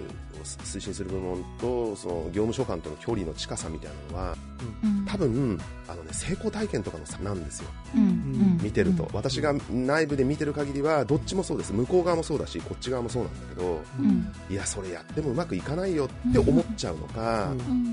[0.43, 4.37] 推進する部門とその業務所管との距離の近さみたいなのは
[4.83, 5.05] うん。
[5.05, 7.69] 多分あの、ね、成功体験とかの差なんですよ。
[7.95, 8.01] うん。
[8.01, 8.59] うん。
[8.63, 11.73] 見てると、私が内部で見てる限りはどっちもそうです。
[11.75, 14.33] 向こう側もそうだしこっち側もそうなんだけどうん。
[14.49, 17.53] いやそれやってもうまくいかないよって思っちゃうのか、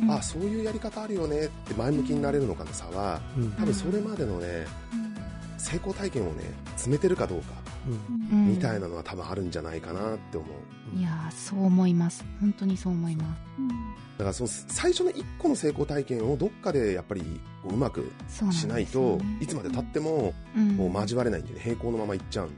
[0.10, 3.52] あそういうやり方あるよねって前向きになれるのかの差はうん。
[3.52, 4.63] 多分それまでのね
[5.58, 6.44] 成功体験をね
[6.76, 7.54] 詰めてるかどうか。
[7.88, 8.40] うん。
[8.40, 8.50] うん。
[8.50, 10.46] みたいなのは多分あるんじゃないかなって思
[10.94, 10.98] う。
[10.98, 12.26] いやーそう思います。
[12.40, 13.42] 本当にそう思います。
[14.18, 17.22] だからその最初の一個の成功体験をどっかでやっぱり
[17.64, 18.12] こううまく
[18.52, 20.76] しないと、いつまで経ってもうん。
[20.78, 22.50] もう交われないんでね、平行のままいっちゃうん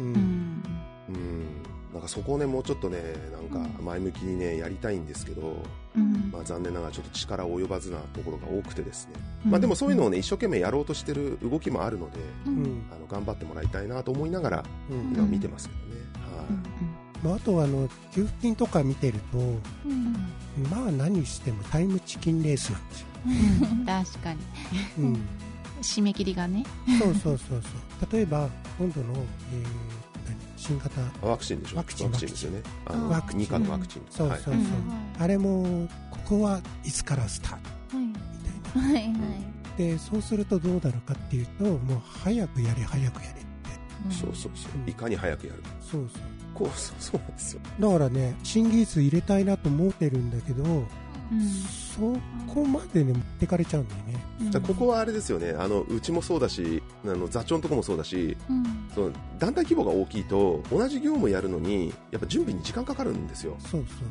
[0.00, 0.14] うん。
[0.14, 0.62] うん。
[1.08, 1.44] うん。
[1.92, 2.98] なんかそこをね、もうちょっとね、
[3.32, 5.56] なんか前向きにね、やりたいんですけど、うん
[6.32, 9.14] まあ残念ながらちょっと力及ばずなところが多くてですね。
[9.44, 12.82] まあでもそういうのをね、一生懸命やろうとしてる動きもあるので、うん。
[12.92, 15.14] あの頑張ってもらいたいなと思いながら、うん。
[15.14, 15.94] 今見てますけどね。
[16.36, 17.30] はい、うん。
[17.30, 20.12] まあ、あとはあの給付金とか見てるとうん。
[20.70, 23.86] まあ何してもタイムチキンレースなんですよ、うん。
[23.86, 24.40] 確かに。
[24.98, 25.20] うん、
[25.82, 26.64] 締め切りがね。
[26.98, 28.12] そうそうそうそう。
[28.12, 29.97] 例えば今度の、えー何
[30.58, 31.76] 新型ワクチンでしょ？
[31.78, 32.62] ワクチンですよね。
[32.86, 33.40] あのワクチン。
[33.42, 34.02] 2価のワクチン。
[34.10, 34.62] そうそうそう、うん
[35.18, 37.52] あれもここはいつからスター
[37.92, 37.98] ト。
[37.98, 39.14] みたいなはいはい。
[39.78, 43.32] でそうするとどうなるかっていうともう早くやれ早くやれっ
[44.10, 44.14] て。
[44.14, 44.72] そうそうそう。
[44.82, 44.84] う。
[44.86, 45.68] んいかに早くやるか。
[45.80, 46.22] そうそう。
[46.54, 47.60] こう、そうそうなんですよ。
[47.78, 50.64] だからね新技術入れたいなと思ってるんだけど、
[51.32, 51.40] うん。
[51.40, 54.24] そこまでね持ってかれちゃうんだよね。
[54.52, 54.62] うん。
[54.62, 58.64] ここはあれですよね、あのうちもそうだし、あの座長のとこもそうだし、うん。
[58.94, 63.56] その団体規模が大きいと、同じ業務やるのに、やっぱ準備に時間かかるんですよ。
[63.58, 64.08] そうそう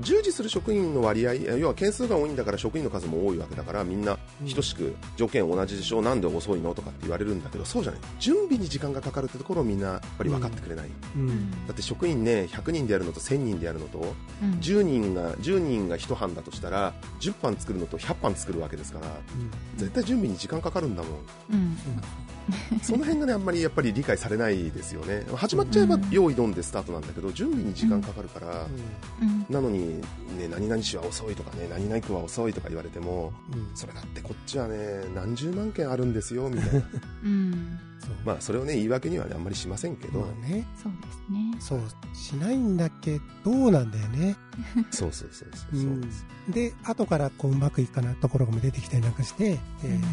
[0.00, 4.18] 従事する職員の割合、要は件数が多いんだから職員の数も多いわけだから、みんな
[4.54, 8.00] 等しく条件同じでしょ、なんで遅いのとかって言われるんだけど、そうじゃない。
[8.18, 10.88] 準備に時間がかかるってところをみんなやっぱり分かってくれない。
[11.16, 13.98] うんだって職員ね、100人でやるのと1000人でやるのと、
[14.42, 21.12] うん10人が、10人が1班だとしたら、10班作るのと100班作るわけですから、うん絶対準備に時間かかるんだもん。
[21.52, 21.76] うん
[22.80, 25.24] その辺がね、あんまりやっぱり理解されないですよね。
[25.34, 28.66] 始まっちゃえばうん用意どんでスタートなんだけど、準備に時間かかるから、
[29.20, 30.02] うんなのに、ね、
[30.50, 33.70] 何々市は遅いとかね、何々区は遅いとか言われても、うん。
[33.76, 36.82] それだってこっちはね、何十万件あるんですよ、みたいな。
[37.24, 37.78] うん。
[38.00, 38.10] そう。
[38.24, 40.66] まあ、それをね、言い訳にはね、あんまりしませんけど、まあね。
[40.82, 41.56] そうですね。
[41.60, 43.20] そうしないんだけ？
[43.44, 44.36] どなんだよね、
[44.90, 45.80] そうそうそうそう。
[45.80, 45.84] う。
[45.84, 46.10] ん、
[46.52, 50.04] で後からこううまくいかないところも出てきたりなんかして、えー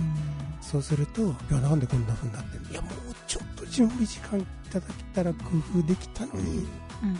[0.61, 2.69] そうするといやなんでこんな風になってるの？
[2.71, 2.91] いやもう
[3.27, 5.39] ちょっと準備時間いただけたら工
[5.77, 7.19] 夫できたのに、うんうん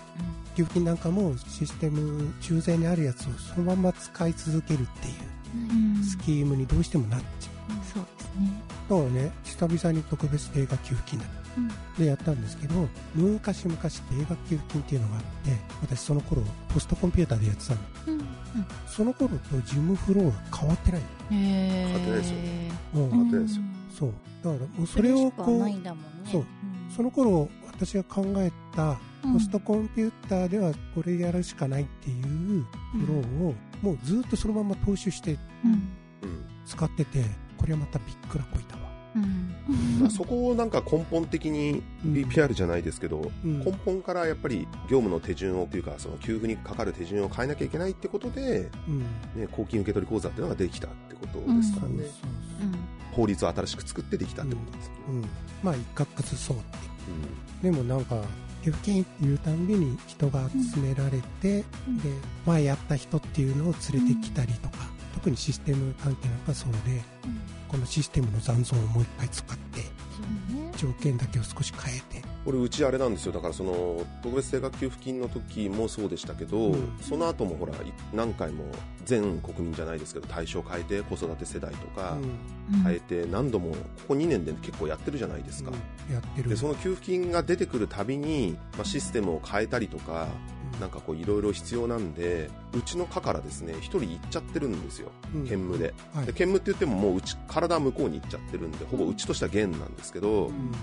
[0.56, 5.13] 給付金なんかもシステム中前にあるやつをそのまま使い続けるっていう
[5.56, 5.98] うん。
[5.98, 7.50] うんスキームにどうしてもなっちゃ
[7.94, 8.52] そうですね。
[8.89, 9.32] うだからね。
[9.44, 11.26] 久々に特別定額給付金だ
[11.58, 11.70] うん。
[11.98, 13.89] でやったんですけど昔々定
[14.30, 16.42] 額給付金っていうのがあって私その頃
[16.74, 17.80] ポストコンピューターでやってたの。
[18.08, 18.24] うん
[18.86, 21.02] その頃と事務フローが変わってない。
[21.32, 23.10] へ買ってないですよえの、うん。
[23.10, 23.63] 変わってないですよ。
[23.98, 24.13] そう。
[24.44, 26.30] だからもうそれをこうそれしかないんだもんね。
[26.32, 26.46] そう。
[26.96, 29.34] その頃私が考えたうん。
[29.34, 35.38] ポストコンピューターではこれやるしかないっていうフローをもうずっとそのまま踏襲して
[36.66, 37.24] 使ってて
[37.58, 38.82] これはまたびっくらこいたわ、
[39.16, 40.00] うん。
[40.00, 43.60] まあそこをなんか根本的にうん BPR じゃないですけど、うん。
[43.60, 49.00] 根本からやっぱり業務の手順をというか、その給付にかかる手順を変えなきゃいけないってことで、うん。
[49.36, 52.04] ね、公金受取口座っていうのができたってことですからね。
[53.14, 54.96] 法律を新しく作ってできたってことですね。
[55.06, 55.26] そう、うん、
[55.62, 56.92] まあ一攫ずそうって
[57.62, 58.22] でもなんか
[58.63, 61.98] 給付金っていうたんびに人が集められて、うん。
[62.00, 62.10] で
[62.46, 64.78] 前やった人っていうのを連れてきたりとか、
[65.16, 67.02] 特にシステム関係なんかそうで
[67.68, 69.82] このシステムの残像をもう一回使って
[70.78, 73.32] 条件だけを少し変えてこれうちあれなんですよ。
[73.32, 76.97] だからその特別定額給付金の時もそうでしたけど、うん。
[77.01, 77.75] その後もほらい
[78.13, 78.65] 何回も
[79.06, 82.17] 全国民じゃないですけど対象変えて子育て世代とか
[82.71, 82.84] うん。
[82.84, 83.77] 変えて何度もこ
[84.10, 85.71] こ2年で結構やってるじゃないですか、
[86.12, 86.49] やってる。
[86.49, 90.27] でその給付金が出てくるたびに、まあ、システムを変えたりとか
[90.80, 95.12] なんかこういろいろ必要なんでうちの課からですね一人行っちゃってるんですよ。
[95.36, 95.48] うん。
[95.48, 95.94] 兼務で。
[96.14, 96.26] はい。
[96.26, 100.72] で兼務って言ってももううち体は向こうに行っちゃってるんでほぼうちとしては減なんですけど、うん。
[100.72, 100.78] で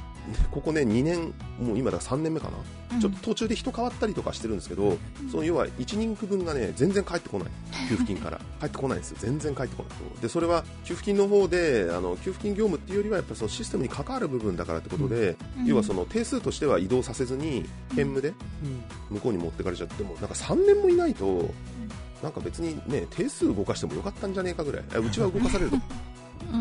[0.50, 2.50] ここね2年もう今だ3年目か
[2.90, 4.96] な、ちょっと途中で人変わったりとかしてるんですけど、
[5.31, 7.48] その要は1人区分がね全然返ってこない。
[7.88, 8.40] 給付金から。
[8.61, 9.16] 返ってこないんですよ。
[9.20, 15.66] 全然返ってこないでそれは給付金の方であの給付金業務っていうよりはやっぱそのシステムに関わる部分だからってことで、うん。
[15.66, 17.64] 要はその定数としては移動させずに
[17.96, 19.16] 兼務でうん。
[19.16, 21.52] 向こうに持ってかれちゃってもなんか3年もいないと
[22.22, 24.84] なんか別にね定数動かしてもよかったんじゃねえかぐらい。
[24.94, 25.76] あうちは動かされると。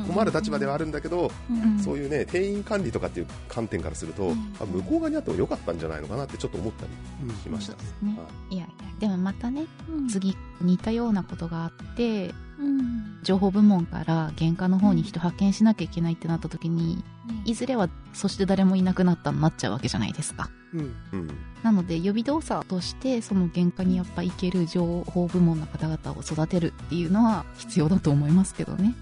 [0.08, 1.80] 困る立場ではあるんだけど、うん。
[1.80, 4.54] そういうね定員管理とかっていう観点からすると、うん。
[4.60, 6.92] あ向こう側にあってもよかったんじゃないのかなってちょっと思ったり
[7.24, 8.18] うんしました、ね。
[8.18, 8.56] はい。
[8.56, 10.08] いやいやでもまたねうん。
[10.08, 17.04] 次似たようなことがあってうん情報部門から原価の方に人派遣しなきゃいけないってなった時に
[17.46, 20.50] いずれはそして誰もいなくなったになっちゃうわけじゃないですか。
[20.74, 20.96] うん。
[21.14, 21.30] うん。
[21.62, 28.96] なので予備動作としてその原価にやっぱいける情報部門の方々を育てるっていうのは必要だと思いますけどね。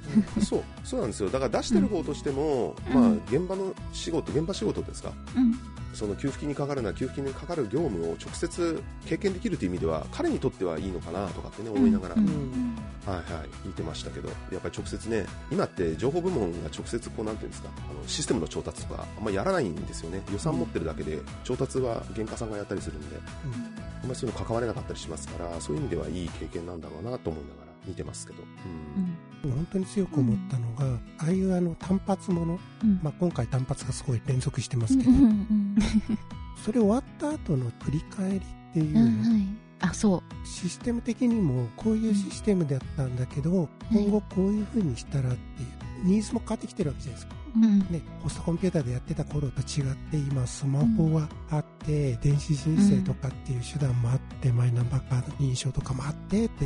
[0.43, 1.29] そうそうなんですよ。
[1.29, 3.01] だから出してる方としても、うん。
[3.01, 5.13] まあ現場の仕事現場仕事ですか？
[5.37, 5.57] うん
[5.97, 12.77] その給付金にかかるなら給付金にかかる業務を直接経験できるという意味では彼にとってはいいのかなとかってね思いながら、うん。
[13.03, 13.23] はいはい。
[13.65, 20.21] 見てましたけどやっぱり直接ね今って情報部門が直接こうなんていうんですかあのシステムの調達とかあんまやらないんですよね。
[20.31, 23.17] 予算持ってるだけで調達は原価さんがやったりするんで
[24.03, 28.43] あんまりそういうの関われなかったりしますからそういう意味ではいい経験なんだろうなと思いながら見てますけど、
[29.43, 29.51] うん。
[29.51, 32.99] 本当に強く思ったのが、ああいうあの単発もの、うん。
[33.01, 35.11] まあ、今回単発がすごい連続してますけど、
[36.63, 38.41] それ終わった後の振り返りっ
[38.73, 39.09] ていうの、
[39.79, 40.47] あそう。
[40.47, 45.65] システム的にもこういうシステムだったんだけど、今後こういう風にしたらってい
[46.03, 47.36] うニーズも変わってきてるわけじゃないですか。
[47.61, 47.79] うん。
[47.89, 56.65] ね、ホストコンピューターでやってた頃と違って今スマホがあって、電子申請とかっていう手段もあって、マイナンバーカード認証とかもあってって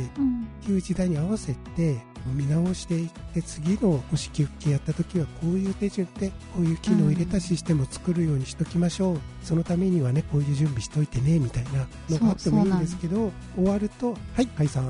[0.68, 14.88] いう時代に合わせて見直していって次のもし給付金やった時はこういう手順でこういう機能を入れたシステムを作るようにしときましょう、そのためにはねこういう準備しといてねみたいなのがあってもいいんですけど終わるとはい解散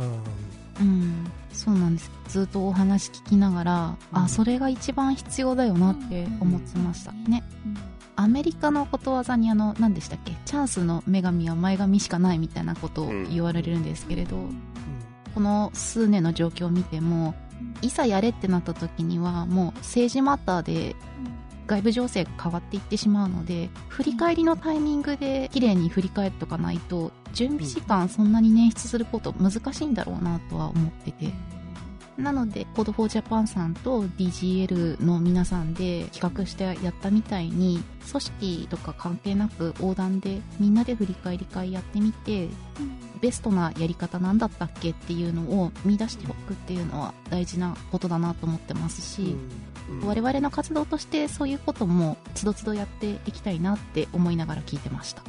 [0.81, 2.11] うん、そうなんです。
[2.29, 4.19] ずっとお話聞きながら、うん。
[4.19, 7.13] あそれが一番必要だよなって思ってました。
[7.13, 7.43] ね、
[8.17, 10.35] アメリカのことわざにあの何でしたっけ？
[10.45, 14.37] チャンスの女神は前髪しかないみたいなことを言われるんですけれど、
[15.35, 17.35] この数年の状況を見ても
[17.83, 20.97] いざやれってなった時にはもう政治マターで
[21.67, 31.33] 外部情勢が変わっていってしまうので振り返りのタイミングで綺麗に振り返っとかないと準備時間そんなに捻出すること難しいんだろうなとは思ってて。
[32.17, 42.49] なので Code for Japan さんと DGL の皆さんで企画してやったみたいに組織とか関係なく横断でみんなで振り返り会やってみて
[43.21, 49.72] ベストなやり方なんだったっけっていうのを見出しておくっていうのは大事なことだなと思ってますし、うん
[50.05, 55.23] 我々の活動としてそういうこともつどつどやっていきたいなって思いながら聞いてました。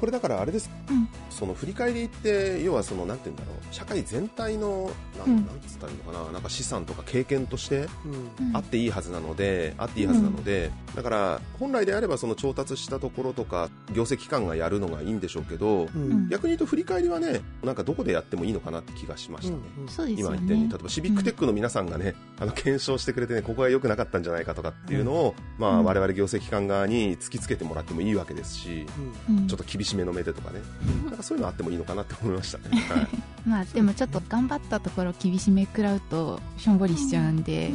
[0.00, 1.08] これだからあれです、うん。
[1.30, 5.46] その振り返りって要はそのなんて言うんだろう社会全体のなん,、うん。
[5.46, 8.48] なんつったらいいのかななんか資産とか経験としてうん。
[8.48, 8.56] うん。
[8.56, 16.10] あっていいはずなので、あっていいはずなので、だから本来であればその調達したところとか行政機関がやるのがいいんでしょうけど、うん。
[16.10, 20.14] うん逆に言うと振り返りはねなんかどこでやってもいいのかなって気がしましたね。
[20.16, 25.84] 今言ったように例えばシビックテックの皆さんがね、あの検証してくれてねここが良くなかったんじゃないかとかっていうのを、まあ、うん。
[25.84, 28.86] 我々行政機関側に突きつけてもらってもいいわけですし、
[29.28, 29.46] うん。
[29.46, 30.60] ちょっと厳しめの目でとかね、
[31.04, 32.80] なんかそういうのあってもいいのかなって思いましたね。
[32.88, 33.08] はい。
[33.46, 37.70] まあでもちょっと頑張ったところ厳しめ食らうとしょんぼりしちゃうんで、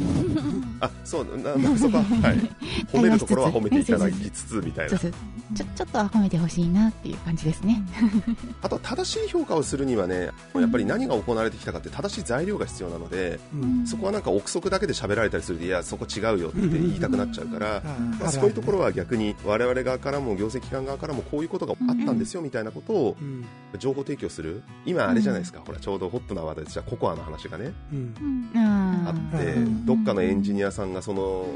[0.79, 2.37] あそうななそこは、 はい、
[2.91, 4.97] 褒めるところは褒めていただき つつみたいな。
[4.97, 5.17] ちょっと
[5.55, 7.83] ちょちょっとは褒めてほしいなっていう感じですね。
[8.61, 13.87] あとは正しい評価をするにはねやっぱり何が行われてきたかって正しい材料が必要なのでうん。
[13.87, 17.81] そこはなんか憶測だけで喋られたりするといやそこ違うよって言いたくなっちゃうからあ
[18.19, 23.45] まあ、そういうところは逆に我々側からも行政機関側からもこういうことがあったんですよみたいなことをうん。
[23.77, 24.63] 情報提供する。
[24.85, 27.71] 今あれじゃないですか、ほらちょうどホットな話題でじゃココアの話がね。
[27.93, 28.51] うん。
[28.55, 29.85] ああってうん。
[29.85, 31.47] どっかのエンジニアさんがその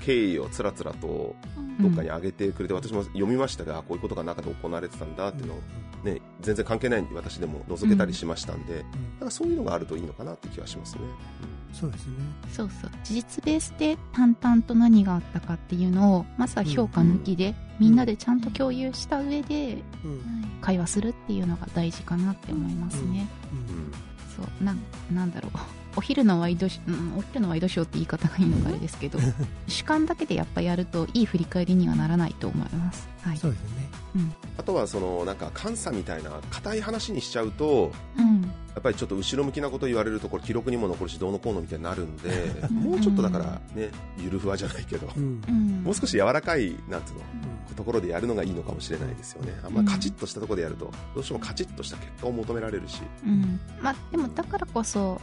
[0.00, 1.34] 経緯をつらつらと
[1.80, 5.62] どっかに上げてくれて私も読みましたがこういうことが中で行われてたんだっていうのを、ね、
[6.46, 8.86] 全然関係ないんで私でも覗けたりしましたんで、だか
[9.24, 11.00] らそういうのがあるといいのかなって気がしますね。
[11.72, 12.12] そうですね。
[12.52, 12.90] そうそう。
[13.02, 20.22] 事実ベースで淡々と何があったかっていうのをまずは評価抜きで、みんなでちゃんと共有した上でうん。
[20.60, 23.28] 会話するっていうのが大事かなって思いますね。
[23.52, 23.92] うん。
[24.36, 24.64] そう。
[24.64, 24.78] なん
[25.12, 25.52] なんだろう
[25.96, 29.18] お昼のワイドショー、うん、お昼のワイドショーって言い方がいいのかあれですけど
[29.66, 33.08] 主観だけでやっぱやるといい振り返りにはならないと思います。
[33.22, 33.38] はい。
[33.38, 33.86] そうですね
[34.56, 38.42] あとはそのなんか監査みたいな硬い話にしちゃうとうん。
[38.74, 45.82] やっぱりちょっと後ろ向きなこと言われるとこれ記録にも残るしどうのこうのみたいになるんでもうちょっとだからねゆるふわじゃないけどうんうん。
[45.82, 47.20] もう少し柔らかいなんつうの
[47.74, 53.60] ところでやるのがいいのかもしれないですよねあんまカチッとしたところでやるとどうしてもカチッとした結果を求められるしうん。
[53.80, 55.20] まあ、でもだからこそ、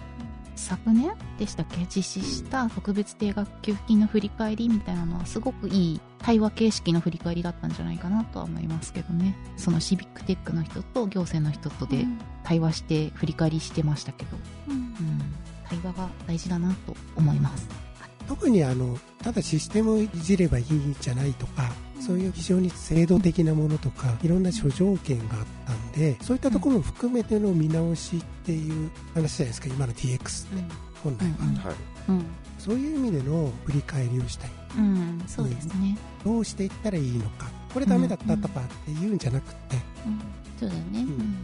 [0.55, 1.85] 昨年でしたっけ？
[1.85, 9.35] 実施した特別定額給付金の振り返りみたいなのはすごくいい対話形式の振り返りだったんじゃないかなとは思いますけどね。
[9.57, 12.05] そのシビックテックの人と行政の人とで
[12.43, 14.37] 対話して振り返りしてましたけど、
[14.69, 14.93] うん。
[15.67, 17.67] 対話が大事だなと思います。
[18.27, 21.71] 特にあのただシステムをいじればいいんじゃないとか
[22.05, 31.55] そういう非常に制度的なものとかいろんな諸条件があったんでそういったところも含めての見直しっていう話じゃないですか今の DX って本来は、うん。
[31.55, 31.75] はい。
[32.09, 32.25] うん。
[32.57, 34.51] そういう意味での振り返りをしたい。
[34.77, 35.21] うん。
[35.27, 35.97] そうですね。
[36.23, 37.49] どうしていったらいいのか。
[37.73, 39.77] これダメだったとかっていうんじゃなくて、
[40.59, 40.97] そうだね、うん。
[40.99, 41.35] うん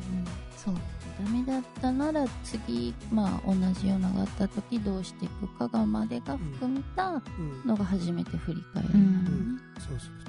[0.56, 0.76] そう。
[1.22, 7.68] ダメだったなら次まあ同じようなのがあった時どうしていくかがまでが含めたうん。
[7.68, 9.62] のが初めて振り返る、うんうん。
[9.78, 10.29] そうそうう。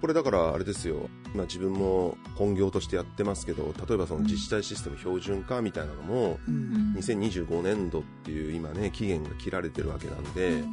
[0.00, 10.72] これだからあれですよ、今自分も本業としてやってますけど、例えばその自治体システム標準化みたいなのも、うん2025年度っていう今ね、期限が切られてるわけなんで、うん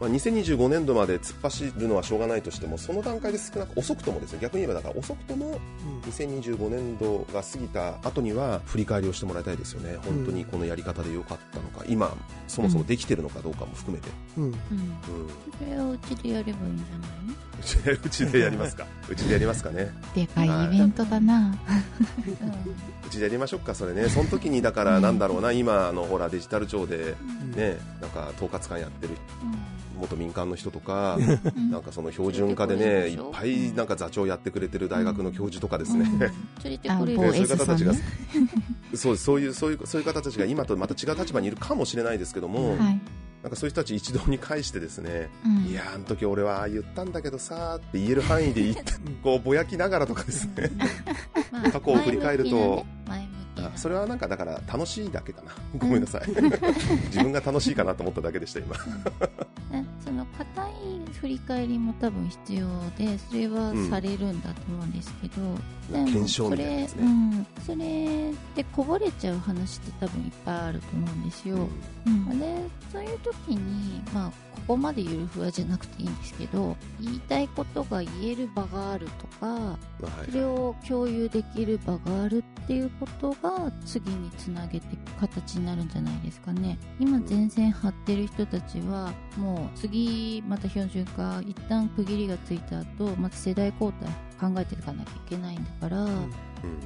[0.00, 5.58] まあ、2025年度まで突っ走るのはしょうがないとしても、その段階で少なく、遅くともですね、逆に言えばだから遅くとも
[6.06, 9.96] 2025年度が過ぎた後には振り返りをしてもらいたいですよね。
[10.02, 12.16] 本当にこのやり方で良かったのか、今、
[12.48, 14.08] そもそもできてるのかどうかも含めて。
[14.38, 14.58] うんうんうんうん。
[15.58, 17.26] それをうちでやればいいんじゃない？
[17.26, 18.86] のうちでうちでやりますか。
[19.08, 19.92] うちでやりますかね。
[20.14, 21.54] でかいイベントだな、
[23.06, 24.08] うちでやりましょうか、それね。
[24.08, 27.14] その時に、だから、なんだろうな、今、あの、ほら、デジタル庁で、
[27.54, 29.14] ね、なんか、統括官やってる
[29.98, 31.18] 元民間の人とか、
[31.56, 31.70] うん。
[31.70, 36.06] なんかその標準化でね、いっぱいなんか座長やってくれてる大学の教授とかですね、
[36.62, 38.50] そういう方たちがさんね、
[38.94, 43.00] そうそういうそういうそういう方たちが今とまた違う立場にいるかもしれないですけども、うんはい
[43.46, 45.66] なんかそういう人たち一堂に会してですね、うん。
[45.66, 48.82] いやーあの時俺は言ったんだけどさーって言える範囲で言って
[49.22, 50.72] こうぼやきながらとかですね、
[51.52, 52.50] まあ過去を振り返ると。
[52.50, 53.25] ねあ
[53.74, 56.22] それはなんかだから楽しいだけかな、 ごめんなさい、
[57.06, 58.76] 自分が楽しいかなと思っただけでした今。
[59.70, 60.72] ねその硬い
[61.20, 65.34] 振り返りも多分必要でそれはされるんだと思うんですけど、
[65.90, 66.88] でも検証それね。
[66.98, 71.68] うん、それでこぼれちゃう話って多分いっぱいあると思うんですよ、
[72.06, 72.38] うん。
[72.38, 79.78] でそういう時に、まあ、ここまでゆるふわじゃなくていいんですけど言いたいことが言える場があるとか
[80.24, 86.78] それを共有できる場があるっていうことが次につなげていく形になるんじゃないですかね。
[86.98, 96.32] 今前線張ってる人たちはもう次また標準化一旦区切りがついた後また世代交代考えていかなきゃいけないんだから、うん。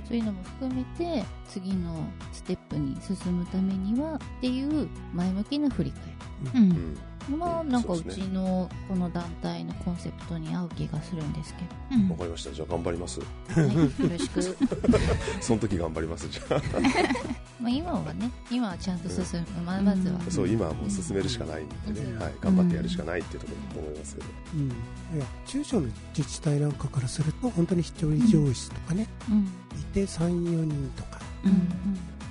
[0.06, 6.70] そういうのも含めて次のステップに進むためにはっていう前向きな振り返うん。
[6.70, 6.94] うん。
[6.94, 6.98] り
[7.36, 12.08] まあうんなんかうちのこの団体のコンセプトに合う気がするんですけうん。
[12.10, 12.52] わかりました。
[12.52, 13.20] じゃあ頑張ります。
[13.20, 13.26] ど、
[13.62, 14.42] はい、よろしく。
[15.40, 16.62] その時頑張りますじゃあ。
[17.60, 19.24] まあ今はね今はちゃんと進
[19.56, 20.30] む、まあまずは、うん。
[20.30, 22.18] そう今はもう進めるしかないんでね、うん。
[22.18, 24.68] はい、頑張ってやるしかないっていうところだと思いますけど、うん。
[24.68, 29.48] いや中小の自治体なんかからすると本当に一人上司とかね、うん。
[29.78, 31.20] いて34人とか。
[31.44, 31.52] うん。
[31.52, 31.54] っ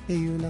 [0.07, 0.49] ていう中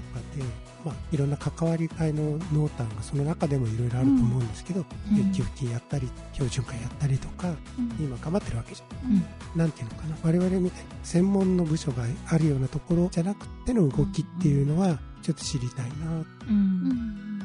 [0.84, 5.30] まあ、いろんな関わり会の濃淡がその中でもいろいろあると思うんですけど、うん。
[5.32, 7.56] で給付金やったり標準化やったりとかうん。
[8.04, 9.10] 今頑張ってるわけじゃん。
[9.12, 9.24] うん。
[9.56, 10.16] なんていうのかな。
[10.22, 16.88] 我々みたいに専門の部署があるようなところじゃなくての動きっていうのはちょっと知りたいな、うん、ううん。
[16.88, 17.42] ん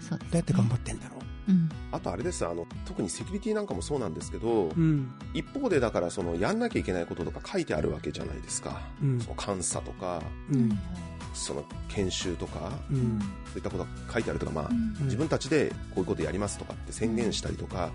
[0.00, 1.16] そうです、ね、どうやって頑張ってんだろ
[1.48, 1.52] う。
[1.52, 1.68] ん。
[1.92, 2.46] あとあれです。
[2.46, 5.10] あの特にセキュリティなんかもそうなんですけど、う、うん。
[5.34, 9.20] 一方でだからそのやんなきゃいけないこととか書いてあるわけじゃないですか、うん。
[9.20, 10.22] その監査とか。
[10.52, 10.78] うん
[11.34, 13.00] その研修とかううん。
[13.18, 13.20] ん
[13.50, 15.04] そういったことが書いてあるとか、まあうん。
[15.04, 17.90] 自分たちでこういうことやりますとかって宣言したりとか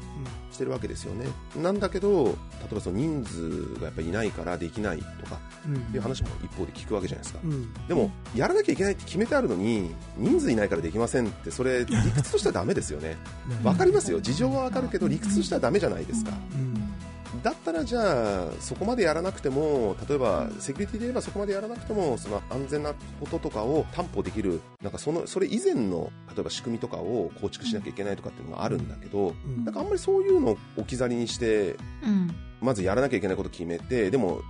[0.51, 1.27] してるわけですよね。
[1.55, 2.31] なんだけど例
[2.71, 5.75] えばその人数がやっぱりいないからできないとかうん。
[5.75, 7.73] っていう話も一方で聞くわけじゃないですか、うん。
[7.87, 13.17] でも、やらなきゃいけないって決めてあるのに、人数いないからできませんって、それ、理屈としてはダメですよね。
[13.61, 13.67] うん。
[13.67, 14.19] わかりますよ。
[14.21, 16.31] 事情はわかるけど、理屈としてはダメじゃないですか。
[17.45, 29.63] うんだったらじゃあ、そこまでやらなくても、例えば、セキュリティで言えばそこまでやらなくても、その安全なこととかを担保できる、なんかその、それ以前の、例えば仕組みとかを構築しなきゃいけないとかっていうのがあるんだけど、うん。
[29.63, 32.35] なんかあんまりそういうのを置き去りにして、うん。
[32.61, 34.41] まずやらなきゃいけないこと決めて、でも、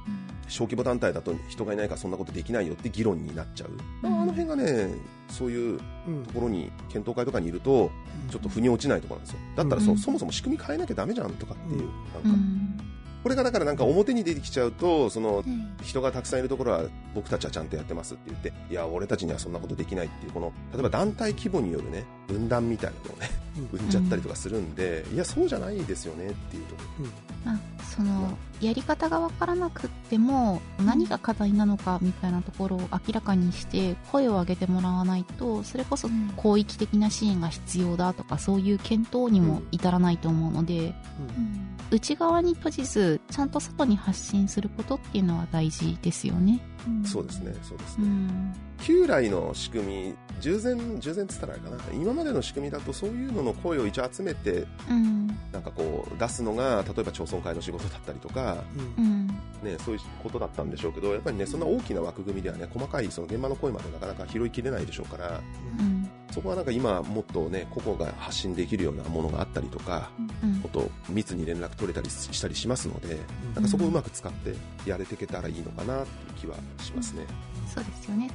[0.48, 3.70] 小規模団体だと人がいないからそんなことできないよって議論になっちゃう。
[4.04, 4.94] あの辺がね、
[5.30, 7.90] そういううんところに、検討会とかにいると、
[8.30, 9.40] ちょっと腑に落ちないところなんですよ。
[9.56, 11.82] だったらそ,、うんそもそも仕組み変えなきゃダメじゃんとかっていう。
[11.82, 11.94] うんなんか
[12.26, 12.80] うん
[13.24, 15.46] これがだからなんか表に出てきちゃうと、その、はい
[15.82, 16.84] 人がたくさんいるところは
[17.16, 27.06] 僕たちはちゃんとやってますって言って、いや、俺たちにはそんなことできないっていう、この、例えば団体規模によるね、分断みたいなのをね、うん生んじゃったりとかするんで、いや、そうじゃないですよねっていうところ。
[27.46, 27.60] まあ、
[27.96, 36.34] そのやり方が分からなくっても何が課題なのかみたいなところを明らかにして声を上げてもらわないとそれこそうん。
[36.38, 41.76] 広域的な支援が必要だとかそういう検討にも至らないと思うのでうん。
[41.92, 46.60] 内側に閉じずちゃんと外に発信することっていうのは大事ですよね。
[47.04, 48.08] そうですね、そうですうね。
[48.08, 48.54] ん。
[48.82, 55.28] 旧来の仕組み、従前、従前っつったらあれかな、今までの仕組みだとそういうのの声を一応集めて、うん。
[55.52, 58.64] なんかこう、出すのが、例えば町村会の仕事だったりとか、
[58.98, 59.06] うん。
[59.06, 59.28] うん。
[59.64, 65.42] ね、そういうことだったんでしょうけど、やっぱりね、そんな大きな枠組みではね、細かいその現場の声までなかなか拾いきれないでしょうから、
[65.80, 70.10] うんそこはなんか今、もっとね、個々が発信できるようなものがあったりとか、
[70.44, 70.56] うん。
[70.56, 73.18] もっと密に連絡取れたりしたりしますので、
[73.54, 74.54] なんかそこをうまく使って
[74.86, 77.26] やれていけたらいいのかなっていう気はしますね。
[77.74, 78.30] そうですよね。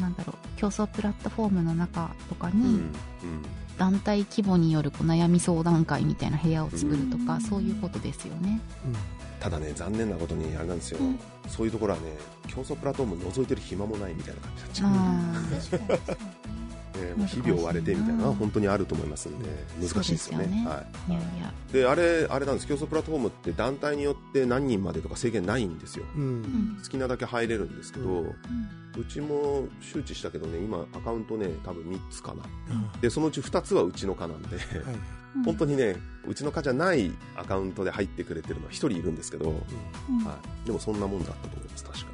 [0.00, 2.70] なんだろう競争プラットフォームの中とかに、うん。
[2.70, 2.92] うん。
[3.76, 7.40] 団体規模によるこう悩み相談会みたいな部屋を作るとか、うん。
[7.40, 8.60] そういうことですよね。
[8.86, 9.20] うん。
[9.40, 12.08] ただね残念なことにあれなんですよ、うん、そういうところはね
[12.46, 16.18] 競争プラットフォーム覗いてる暇もないみたいな感じになっちゃう
[17.00, 19.48] えう日々追われてみたいなのは本当にあると思いますんで
[19.80, 20.44] 難しいですよね。
[20.44, 20.66] よね。
[20.66, 21.52] はい、いやいや。
[21.72, 22.66] であれあれなんです。
[22.66, 28.34] 競争プラットフォームって団体によって何人までとか制限ないんですよ、うん、好きなだけ入れるんですけど、うん、
[28.98, 34.66] うちも周知したけどね今アカウントね多分3つかな、うん、でそのうち2つはうちの課なんで、はい、
[35.44, 39.54] 本当にねうちの課じゃないアカウントで入ってくれてるのは1人いるんですけど、は
[40.64, 42.06] い、でもそんなもんだったと思います確か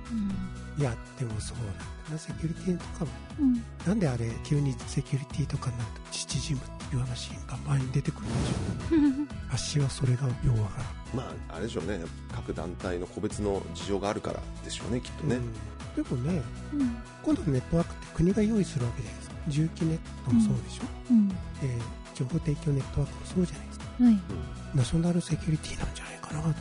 [0.77, 3.11] に、いやでもそうなんだなセキュリティとかも、
[3.41, 10.85] うん、なんであれ急にセキュリティとかになると父ジムっていう話が前に出てくるんでしょうあっしはそれがようわから。
[10.85, 12.01] んまああれでしょうね。
[12.35, 15.37] 各団体の個別の事情があるからでしょうねきっとね、
[15.97, 16.43] うん、でもね、
[16.75, 19.37] うん、今度のネットワークって国が用意するわけじゃないですか。
[19.49, 21.31] 重機ネットもそうでしょ、うん。
[21.63, 21.81] えー、
[22.15, 24.21] 情報提供ネットワークもそうじゃないですか、はい、
[24.75, 26.61] ナショナルセキュリティなんじゃないかなと、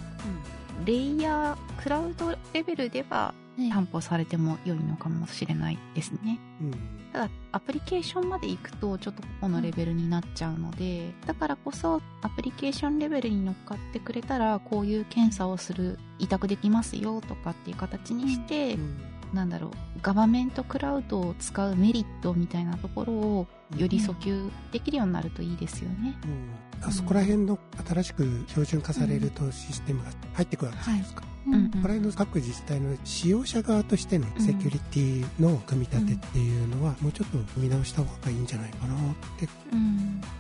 [0.86, 6.39] レイヤークラウドレベルでは担保されても良いのかもしれないですね。
[6.61, 6.71] うん、
[7.16, 18.97] ただ、アプリケーションまで行くと、ちょっとここのレベルになっちゃうので、だからこそ、アプリケーションレベルに乗っかってくれたら、こういう検査をする、委託できますよとかっていう形にして、うん、
[19.34, 23.47] なんだろう、ガバメントクラウドを使うメリットみたいなところを、
[23.78, 26.18] より訴求できるようになるといいですよね。
[26.26, 26.49] うん、
[26.86, 27.57] あそこら辺の
[27.88, 31.21] 新しく標準化されるとシステムが入ってくるわけじゃないですか。
[31.21, 31.29] はい。
[31.45, 38.97] ここら辺の各自治体の使用者側としてのセキュリティの組み立てっていうのは、もうちょっと見直した方がいいんじゃないかなっ
[39.39, 39.47] て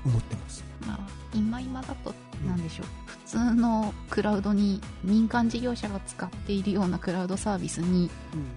[0.05, 0.63] 思ってます。
[0.85, 0.99] まあ、
[1.33, 2.13] 今今だと
[2.45, 8.09] 何でしょう、普通のクラウドに民間事業者が使っているようなクラウドサービスに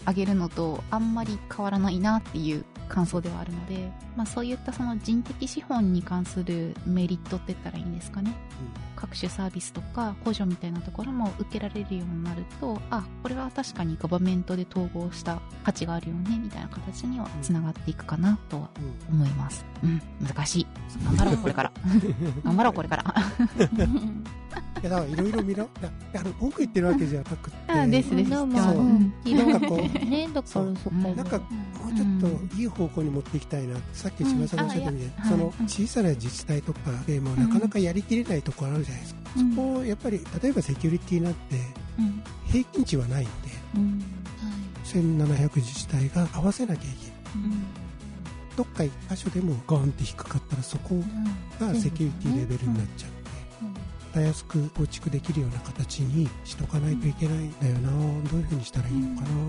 [0.07, 8.35] 上げるのとあんまり変わらないなっていう感想ではあるので、まあ、そういったその人的資本に関するメリットって言ったらいいんですかね、
[8.95, 18.71] うん、各種サービスとか補助みたいなところも受けられるようになるとあこれは確かにガバメントで統合した価値があるよねみたいな形にはつながっていくかなとは
[19.09, 20.67] 思います、うん、うん、難しい。
[21.05, 21.73] 頑張ろうこれから。
[22.43, 23.05] 頑張ろうこれから
[24.81, 25.65] いやだからいろいろ見ろ。
[25.65, 27.57] いやあの文句言ってるわけじゃなくて。
[27.69, 28.31] あですです。
[28.31, 31.45] そう、なんかこうねだからそこなんかも
[31.91, 33.77] うちょっといい方向に持っていきたいな。
[33.93, 41.57] さっき千葉さんがおっしゃったみたいに、その小さな自治体とかでもなかなかやりきれないところあるじゃないですか、そこをやっぱり例えばセキュリティなんて
[42.47, 43.33] 平均値はないんで、
[43.77, 44.03] うん。
[44.85, 47.17] 1700自治体が合わせなきゃいけない、
[48.57, 51.03] どっか一箇所でもゴンって低かったらそこ
[51.61, 53.11] がセキュリティレベルになっちゃう
[54.09, 57.91] たやすく構築できるような形にしとかないといけないんだよな、
[58.31, 59.49] どういうふうにしたらいいのかななん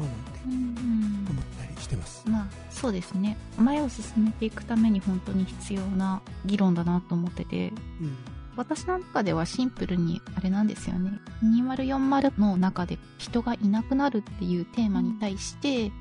[1.25, 3.37] て思ったりしてます、まあそうですね。
[3.57, 8.17] 前を進めていくために本当に必要な議論だなと思ってて、うん、
[8.55, 11.19] 私の中ではシンプルにあれなんですよね。
[11.43, 15.93] 2040の中で人がいなくなるっていうテーマに対して、うん、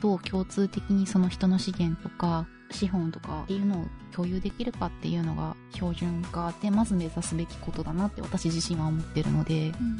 [0.00, 2.46] どう共通的にその人の資源とか
[2.76, 9.98] 資本とかっていうのを共有できるかっていうのが標準化でまず目指すべきことだなって私自身は思ってるので、うん。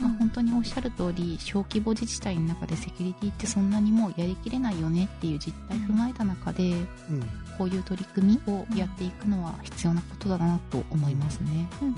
[0.00, 7.22] まあ、本当におっしゃる通り小規模自治体の中でセキュリティってそんなにもうやりきれないよねっていう実態踏まえた中で、うん、
[7.56, 11.68] こういう取り組みをやっていくのは必要なことだなと思いますね。
[11.82, 11.92] うん、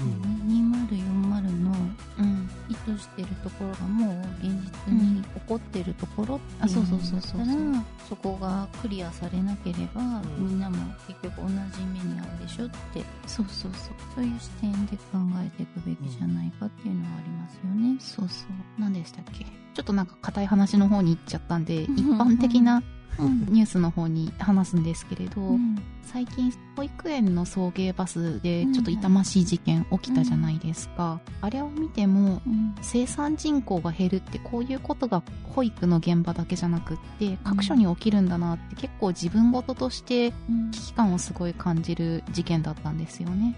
[0.46, 1.72] 2040の、
[2.18, 4.52] うん、意図してるところがもう現
[4.86, 10.00] 実に起こってるところっていうのだったらそこがクリアされなければ、
[10.38, 10.76] みんなも
[11.08, 13.94] 結局同じ目に遭うでしょってそうそうそう。
[14.14, 17.60] そういう視点で考えていくべきじゃないかっていうのはありますよ
[17.92, 17.96] ね。
[18.00, 18.80] そうそう。
[18.80, 19.44] 何でしたっけ。
[19.44, 22.82] ちょっとなんか硬い話の方に行っちゃったんで、一般的な
[23.18, 35.22] ニュースの方に話すんですけれど、うん、最近保育園の送迎バスでちょっと痛ましい事件起きたじゃないですか、うん、あれを見ても、うん、生産人口が減るってこういうことが
[35.54, 40.32] 保育の現場だけじゃなくって各所に起きるんだなって結構自分事として
[40.72, 43.56] 危機感をすごい感じる事件だったんですよね。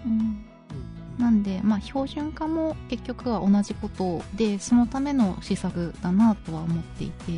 [1.19, 7.31] なんで、まあ、標準化も結局は同じことでそのための施策だなとは思っていて、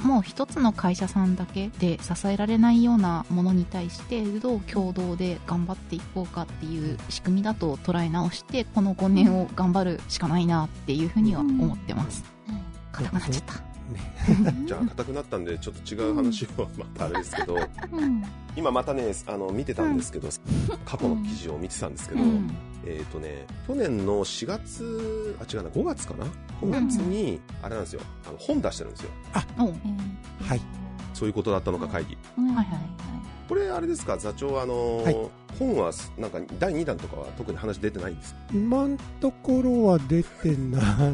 [0.00, 12.24] うん、もう一つの会社さんだけで支えられないようなものに対してどう共同で頑張っていこうかっていう仕組みだと捉え直してこの5年を頑張るしかないなっていうふうには思ってます。
[12.90, 13.67] 硬、くなっちゃった。
[14.66, 17.56] じゃあ硬くなったんでちょっと違う話をまたあれですけど、
[17.92, 18.22] うん、
[18.56, 22.50] 今またねあの見てたんですけど、うん、過去の記事を見てたんですけど、うん、
[22.84, 26.26] えっ、ー、とね去年の4月あ違うな5月かな
[26.60, 28.00] ？5月に、あれなんですよ。
[28.28, 29.10] あの本出してるんですよ。
[29.32, 29.46] あ、
[30.42, 30.60] はい。
[31.14, 33.08] そういうことだったのか会議、はいはいはい。
[33.48, 35.16] これあれですか座長あの、はい、
[35.58, 41.10] 本はなんか第2弾とかは特に話出てないんです今のところは出てな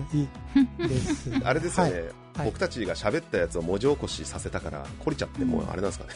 [0.81, 2.47] いです、ね、 あれですよね、はいはい。
[2.47, 6.13] 僕たちが喋ったやつを文字起こしさせたから懲りちゃってもうあれなんですかね、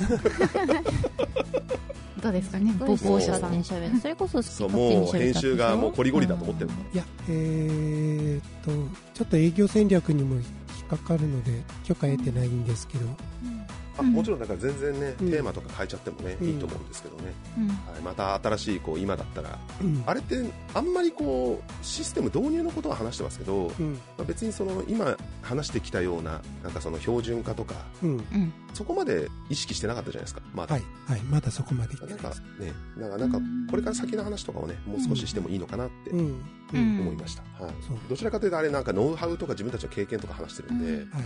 [2.23, 2.75] どうですかね？
[2.79, 4.01] 母校者勝さん手に喋る。
[4.01, 6.71] それこそそうもう編集がもうこりごりだと思ってる。
[6.93, 8.71] いやえー、っと
[9.15, 10.45] ちょっと営業戦略にも引っ
[10.89, 13.07] かかるので許可得てないんですけど、
[13.99, 15.31] あもちろんだから全然ね、うん。
[15.31, 16.49] テーマとか変えちゃってもね、うん。
[16.49, 17.69] いいと思うんですけどね、うん。
[17.69, 20.03] はい、また新しいこう今だったらうん。
[20.07, 20.37] あれって
[20.75, 23.95] あんまりこうシステム導入のことは話してますけど、うん。
[23.95, 27.75] まあ、別にその今話してきたようななんかその標準化とか
[28.75, 30.75] そこまで意識してなかったじゃないですか、まだ。
[30.75, 30.85] はい。
[31.07, 31.21] はい。
[31.23, 33.39] まだそこまでいってなんかねなんかなんか
[33.71, 36.13] これから先の話とかをねもう少ししてもいいのかなって
[36.77, 37.75] 思いました、はい。
[37.87, 37.97] そう。
[38.09, 41.11] どちらかというとあれなんかノウハウとか自分たちの経験とか話してるんで、うん。
[41.11, 41.23] はい。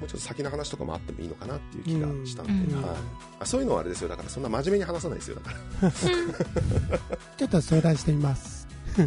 [0.00, 2.82] もうちょっと先の話とかもあってもいいのかなっていう気がしたんで、うん。
[2.82, 2.96] はい、
[3.40, 4.08] あそういうのはあれですよ。
[4.08, 5.36] だからそんな真面目に話さないですよ。
[5.36, 5.90] だから、
[7.36, 8.66] ちょっと相談してみます。
[8.96, 9.04] は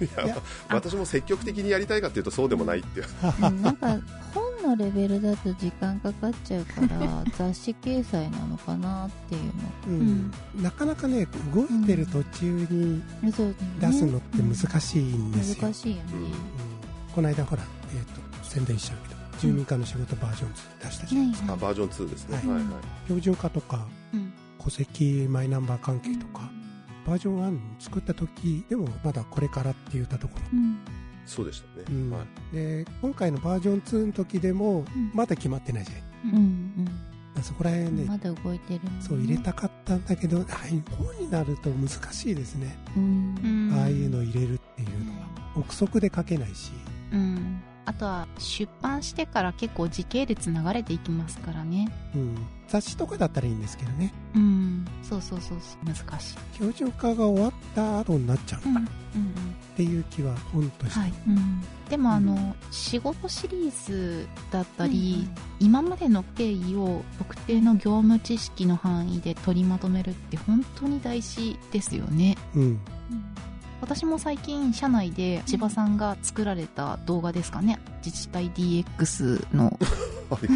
[0.00, 3.06] い、いやいや私も積極的にやりたいかっていうとそうでもないっていう。
[3.42, 3.62] うん。
[3.62, 3.98] なんか
[4.34, 4.41] 本
[4.76, 9.52] のレベルだと時間かかっちゃうから 雑誌掲載なのかなっていう
[9.88, 10.32] うん。
[10.60, 17.14] なかなかね動いてる途中に出すのって難しいんですよ、難しいよね、うん。
[17.14, 17.62] この間ほら、
[17.94, 22.46] えー、と宣伝しちゃうけど住民化の仕事バージョン2出したじゃないですか、あバージョン2ですね、はい。
[22.46, 22.66] はいはい。
[23.04, 24.32] 標準化とかうん。
[24.62, 26.48] 戸籍マイナンバー関係とか
[27.04, 30.78] バージョン1作った時でもまだこれからって言ったところ、うん
[31.26, 32.10] そうでしたね、うん。
[32.10, 35.10] はい、で今回のバージョン2の時でもうん。
[35.14, 36.02] まだ決まってないじゃない。
[36.24, 36.92] うん
[37.36, 37.42] うん。
[37.42, 38.96] そこら辺ね、まだ動いてるのね。
[39.00, 40.46] そう入れたかったんだけど、はい、
[40.96, 43.34] 本になると難しいですね、うん。
[43.42, 45.32] うんああいうの入れるっていうのは。
[45.56, 46.72] 憶測で書けないし、
[47.12, 51.92] うんあとは出版してから結構時系列流れていきますからね。
[52.14, 52.36] うん、
[52.68, 54.12] 雑誌とかだったらいいんですけどね。
[54.34, 54.86] うん。
[55.02, 55.84] そうそうそうそう。
[55.84, 56.36] 難しい。
[56.54, 58.86] 標準化が終わった後になっちゃうのかな。
[58.88, 65.28] っうんていう気は本として、はい、うん、でもあの、仕事シリーズだったり、
[65.60, 72.36] 今までの経緯を特定の業務知識の範囲で取りまとめるって本当に大事ですよね。
[72.54, 72.80] うん
[73.82, 77.80] 私も最近社内で千葉さんが作られた動画ですかね。
[78.04, 79.76] 自治体 DX の。
[80.30, 80.46] はい。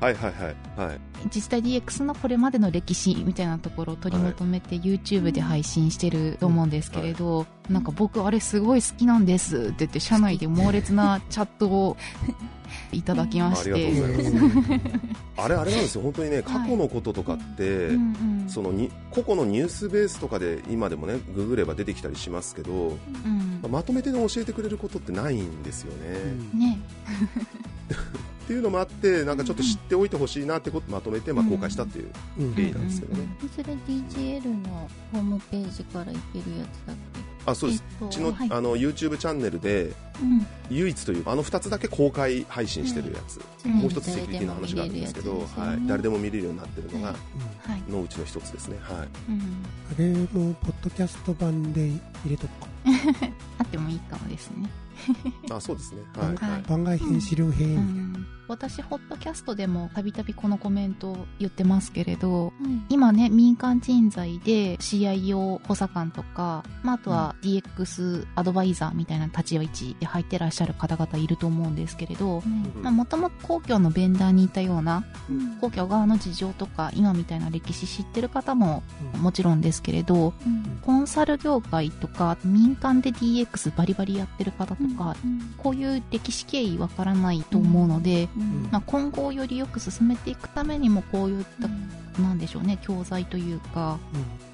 [0.00, 0.32] はいはい
[0.76, 11.96] はい自治体 DX のこれまでの歴史みたいなところを取りまとめて YouTube で配信してると思うんですけれど、なんか僕あれすごい好きなんですって言って社内で猛烈なチャットを
[12.92, 15.00] いただきましありてがとうございます。
[15.36, 16.02] あれあれなんですよ。
[16.02, 23.60] 本当にね過去のこととかって、うんうんそのに個々のニュースベースとかで今でもねググれば出てきたりしますけど、うん。
[23.62, 26.18] まあまとめて、ね、教えてくれることってないんですよね、
[26.52, 26.78] うんね。
[28.44, 32.10] っていうのもあってなんかちょっと知っておいてほしいなってことまとめてまあ公開したっていう
[32.40, 32.54] うん。
[32.54, 36.96] 経緯なんですけどね、それ DGL のホームページからいけるやつだっ
[37.46, 38.48] あそうです、えっとうちの,、はい。
[38.50, 40.46] あの YouTube チャンネルでけうん。
[40.70, 43.72] 唯一というあの2つだけ公開配信してるやつ、うん。
[43.72, 47.14] もう一つセキュリティの話があるんですけどはい、誰でもも見れるようになってるのが、は
[47.76, 52.66] い、のうちの一つですね、はい、うん、あれもポッドキャスト版で入れとくか、
[53.58, 54.68] あってもいいかもですね
[55.50, 56.50] あそうですね、はいはい。
[56.52, 56.62] はい。
[56.62, 58.26] 番外編資料編、うん。
[58.50, 62.52] 私、ホットキャストでもたびたびこのコメントを言ってますけれど、はい。
[62.88, 72.42] 今ね、民間人材で CIO 補佐官とか、まあ、あとは DX アドバイザーみたいな立ち位置で入ってらっしゃる方々いると思うんですけれど、
[72.82, 75.56] もともと公共のベンダーにいたような、うん。
[75.60, 78.82] 公共側の事情とか、今みたいな歴史知ってる方も
[79.20, 80.80] もちろんですけれど、うん。
[80.82, 88.68] コンサル業界とか、民間で DX バリバリやってる方とか、うんこういう歴史経緯わからないと思うので、うん。
[88.70, 91.68] まあ、今後をよりよく進めていくためにもこういった、
[92.20, 93.98] なんでしょうね教材というか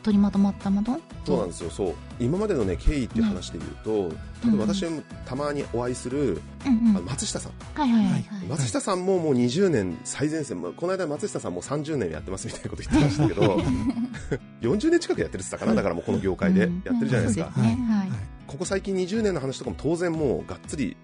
[0.02, 1.00] 取りまとまったもの？
[1.24, 1.70] そうなんですよ。
[1.70, 1.94] そう。
[2.18, 4.16] 今までのね経緯っていう話で言うと、
[4.46, 7.04] 例えば私もたまにお会いする、うんうん。
[7.04, 7.52] 松下さん。
[7.74, 8.22] はいはいはい、はい。
[8.48, 13.60] 松下さんももう20年最前線、まあこの間松下さんも30年やってますみたいなこと言ってましたけど
[14.62, 17.86] 40年近くやってるって言ってたかなだからもうこの業界でやってるじゃないですか、そうですね。
[17.88, 20.96] はいここ最近20年の話とかも当然もうがっつり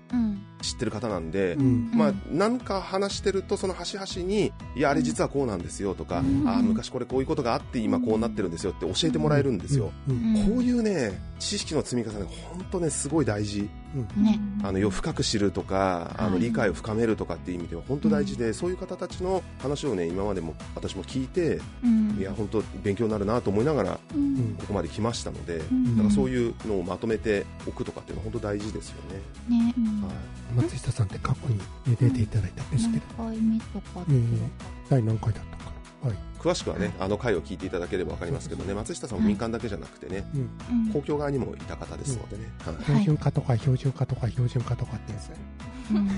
[0.63, 1.91] 知ってる方なんで、うん。
[1.95, 6.49] まあ、なんか話してるとその端々にいやあれ実はこうなんですよとか、うん。
[6.49, 10.37] ああ昔これこういうことがあって今こうなってるんですよって教えてもらえるんですよ、うん。
[10.37, 10.47] うん。
[10.47, 13.69] こういうね知識の積み重ね本当ねすごい大事。
[14.17, 14.25] うん。
[14.25, 14.41] ね。
[14.63, 22.17] あのよ深く知るとかあのはい理解を深めるとかっていう意味では本当大事で、そういう方たちの話をね今までも私も聞いてうん。
[22.19, 24.57] いや本当勉強になるなと思いながらうん。
[24.61, 25.97] ここまで来ましたので、ん。
[25.97, 28.97] だからそういうのをまとめておくとかっていうのは本当大事ですよ
[29.49, 29.57] ね。
[29.57, 29.75] ね。
[30.07, 30.15] はい
[30.53, 31.65] 松下さんって過去にね
[31.99, 34.49] 出ていただいたんですけど、何回目とかえー
[34.91, 35.73] 第何回だったか
[36.09, 36.17] はい。
[36.39, 40.25] 詳しくはね、あの回を聞いていただければ分かりますけどね、松下さんも民間だけじゃなくてね、
[40.93, 45.31] 公共側にもいた方ですのでね、はい標準化とか標準化とか標準化とかってやつ
[45.93, 46.09] うん。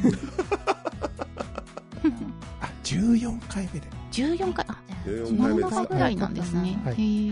[2.61, 3.87] あ14回目で。
[4.13, 7.31] 14回あ14回目ですか7ぐらいなんですね、はい。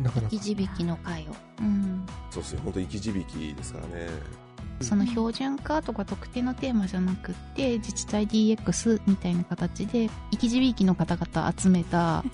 [0.00, 0.28] なかなか。
[0.30, 1.34] 生き字引きの回を。
[1.60, 2.06] うん。
[2.30, 4.08] そうですね、本当生き字引ですからね。
[4.80, 12.24] その標準化とか特定のテーマじゃなくって自治体 DX みたいな形で生き字引の方々集めた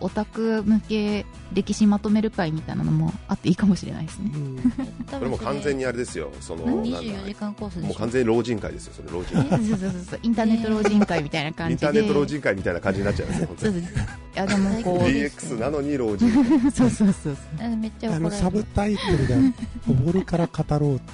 [0.00, 4.30] オタク向け歴史まとめる会みたいなのもあっていいかもしれないですね。
[4.34, 4.56] うん。
[5.10, 9.36] これも完全にあれですよ、その、なんだ24時間コースもう完全に老人会ですよ、それ老人。
[9.36, 9.48] 会。
[9.50, 10.04] そうそうそう。
[10.10, 13.72] そうインターネット老人会みたいな感インじでターネット老人会みたいな感じになっちゃいますね、本当に。
[13.72, 16.70] そうですいやでもこう DX なのに老人会。
[16.70, 19.36] そうそうそうあめっちゃあのサブタイトルで
[19.88, 21.04] 「おぼるから語ろう」って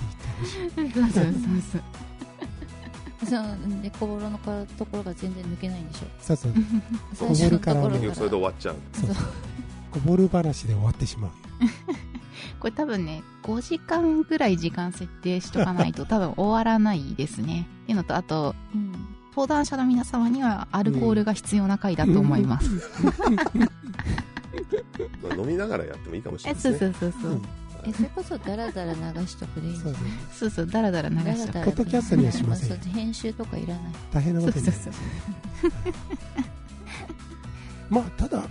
[0.76, 1.12] 言ってるし。
[1.14, 1.32] そうそうそう
[1.72, 1.82] そう
[3.28, 6.52] そうで小幌のところが全然抜けないんでしょそうそう。
[7.14, 8.76] 最初のところ結局それで終わっちゃう。
[8.92, 9.26] そうそう。
[9.90, 11.30] こぼる話で終わってしまう。
[12.60, 17.66] これ多分ね5時間ぐらい時間設定しとかないと 多分終わらないですね。
[17.84, 18.92] っていうのとあとうん。
[19.36, 22.70] 登壇者の皆様にはアルコールが必要な回だと思います、
[23.02, 23.12] ま
[25.30, 26.96] あ飲みながらやってもいいかもしれえそうないですね。
[26.98, 27.42] そうそうそう、うん
[27.86, 29.94] えそれこそダラダラ流しとくでいいんじゃない？
[30.32, 31.54] そうそうそうそうだらだら流ダしとく。
[31.54, 32.78] ラダラポッドキャストにはしません。
[32.80, 33.92] 編集とかいらない。
[34.12, 34.72] 大変なことにな
[37.88, 38.48] まあただはい。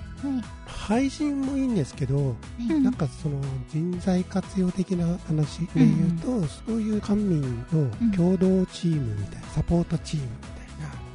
[0.65, 2.83] 配信もいいんですけどうん。
[2.83, 3.41] なんかその
[3.73, 7.41] 人材活用的な話で言うと、そういう官民
[7.73, 10.31] の共同チームみたいな、サポートチームみ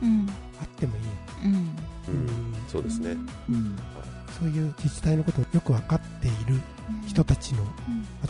[0.02, 0.28] たいなうん。
[0.60, 1.02] あってもいい、
[1.44, 1.54] うん。
[1.54, 1.68] うん、
[2.68, 3.16] そうですね。
[3.48, 3.78] うん。
[4.38, 6.60] そういう自治体のことをよく分かっている
[7.06, 7.64] 人たちの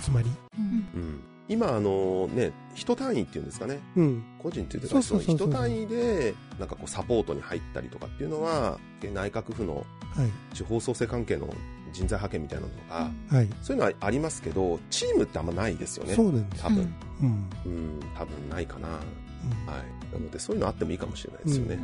[0.00, 0.64] 集まり、うん。
[0.64, 1.20] うん。
[1.48, 4.22] 今、あのね、人単位っていうんですかね、うん。
[4.38, 5.48] 個人っていうか、そのそうそうそう。
[5.48, 9.84] 人単位で、なんかこう、サポートに入ったりとかっていうのは、内閣府の
[10.14, 10.30] はい。
[10.54, 11.46] 地方創生関係の
[11.92, 16.14] 人材派遣みたいなのとか、はい、そういうのはありますけど、チームってあんまないですよね。
[16.14, 16.62] そうなんです。
[16.62, 17.50] 多分、うん。
[17.64, 18.88] うん、多分ないかな。
[18.88, 18.98] は
[19.44, 20.18] うん。
[20.18, 20.20] い。
[20.20, 21.78] なので、そういうのあってもいいかもしれないですよね。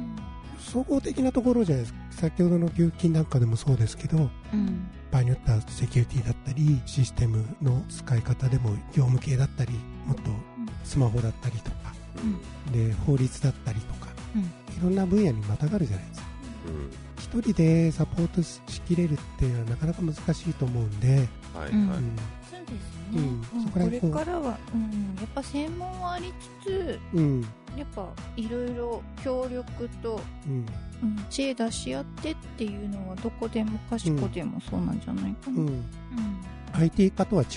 [0.58, 2.00] 総合的なところじゃないですか。
[2.10, 4.88] 先ほどの給金なんかでもそうですけどうん。
[5.10, 9.72] 場合によってはセキュリティだったりシステムの使い方でも業務系だったり
[10.04, 10.22] もっと
[10.84, 11.94] スマホだったりとか
[12.72, 14.42] で法律だったりとかうん。
[14.42, 14.46] い
[14.82, 16.26] ろんな分野にまたがるじゃないですか。
[16.66, 17.06] うん。
[17.18, 21.88] 一人でサポートしきれるっていうのはなかなか難しいと思うんで、はい、うん。
[21.88, 21.98] はい。
[21.98, 22.16] うん。
[22.50, 23.60] そうですね、うん。
[23.60, 23.64] うん。
[23.64, 26.32] そこれからは、うん、やっぱ専門はあり
[26.62, 27.42] つつうん。
[27.76, 30.66] やっぱいろいろ協力と、うん。
[31.02, 35.84] うん、知恵出し合ってっていうのはどこでもかしこでもそうなんじゃないかな、うん。
[36.72, 37.48] IT 化とは違う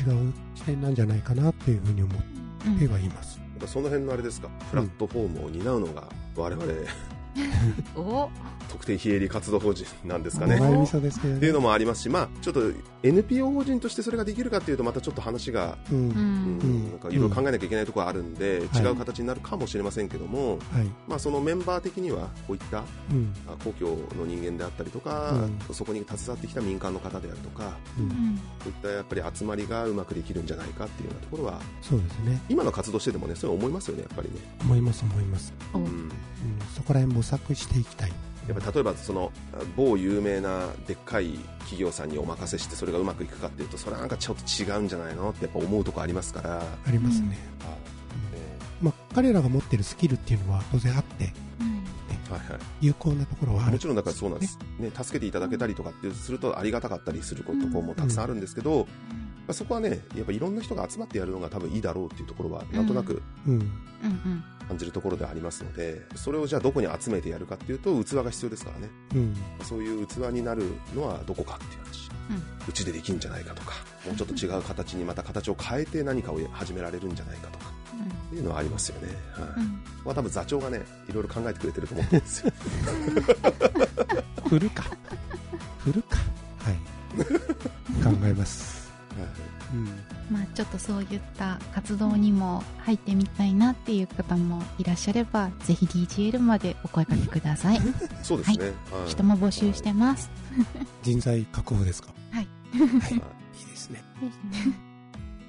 [0.55, 6.71] 視点なんじゃないかなっていうふうに思ってはいます、やっぱその辺のあれですか、プラットフォームを担うのが、我々、
[7.95, 8.29] お
[8.69, 10.59] 特定非営利活動法人なんですかおね。
[10.59, 11.37] 前味噌ですけどね。
[11.37, 12.61] っていうのもありますし、まあ、ちょっと
[13.03, 15.97] NPO 法人としてそれができるかっていうと、またちょっと話が、うん。
[15.97, 16.89] ううんん。
[16.91, 20.87] なんかいろいろ考えなきゃいけないところがあるんで、はい違う形になるかもしれませんけども、はい。
[21.07, 23.33] まあ、そのメンバー的には、こういったうん。
[23.47, 25.33] あ公共の人間であったりとか、
[25.69, 28.07] うそこに携わってきた民間の方であるとか、ううん。
[28.09, 32.41] んそういったやっぱり集まりがうまくできるんじゃないかっていうようなところは、そうですね。
[32.49, 34.35] 今の活動しててもね、そういうの思いますよね、やっぱりね。
[34.61, 35.85] 思います思います、おうん。
[35.85, 36.09] うん、
[36.75, 38.11] そこら辺模索していきたい
[38.49, 39.31] やっぱり例えばその
[39.75, 47.37] 某有名なでっかい企業さんにお任せしてそれがうまくいくかっていうとそれはなんかちょっと違うんじゃないのってやっぱ思うとこありますから、ありますね、はい
[48.81, 51.33] まあ、彼らが持ってるスキルっていうのは当然あって
[52.29, 52.59] はいはい。
[52.81, 58.85] 有効なところはあるもちろんだからそうなんです、ね、助けていただけたりとかってするとありがたかったりすることもたくさんあるんですけど、ま
[59.49, 63.21] あそこはねやっぱいろんな人が集まってやるのが多分いいだろうっていうところはなんとなく
[64.67, 68.89] 感じるところではありますのでそれをじゃあどこに集めてやるかっていうと器が必要ですからね。
[69.15, 69.35] うん。
[69.63, 70.63] そういう器になる
[70.95, 72.09] のはどこかっていう話。
[72.67, 73.73] うちでできるんじゃないかとか
[74.05, 77.65] もうちょっと違う形にまた形を変えて何かを始められるんじゃないかとか
[78.27, 79.49] っていうのはありますよね、はい。
[79.57, 79.81] うん。
[80.05, 82.53] まあ、多分座長がねいろいろ考えてくれてると思うんですよ。
[84.47, 84.83] 振るか。
[85.79, 86.17] 振るか。
[86.59, 86.75] はい。
[88.03, 88.78] 考えます、
[89.73, 89.85] うん、
[90.31, 97.79] まあちょっとそういった活動にも入ってみたいなっていう方もいらっしゃればぜひ DGL までお声かけください。
[98.23, 99.09] そうですね、はい。
[99.09, 100.29] 人も募集してます。
[101.03, 102.09] 人材確保ですか？
[102.31, 102.47] はい。
[102.73, 103.13] はい、
[103.59, 104.03] いいですね。
[104.21, 104.88] ですね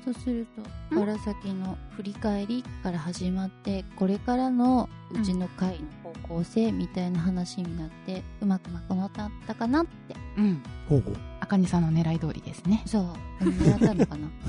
[0.04, 0.46] そうする
[0.90, 9.10] とから先の振り返りから始まってこれからのうちの会の方向性みたいな話になってうまくまとまっ
[9.46, 10.16] たかなって。
[10.36, 10.62] うん。
[10.88, 12.82] ほうほうあかねさんの狙い通りですね。
[12.86, 13.44] そう。
[13.44, 14.28] 狙ったのかな？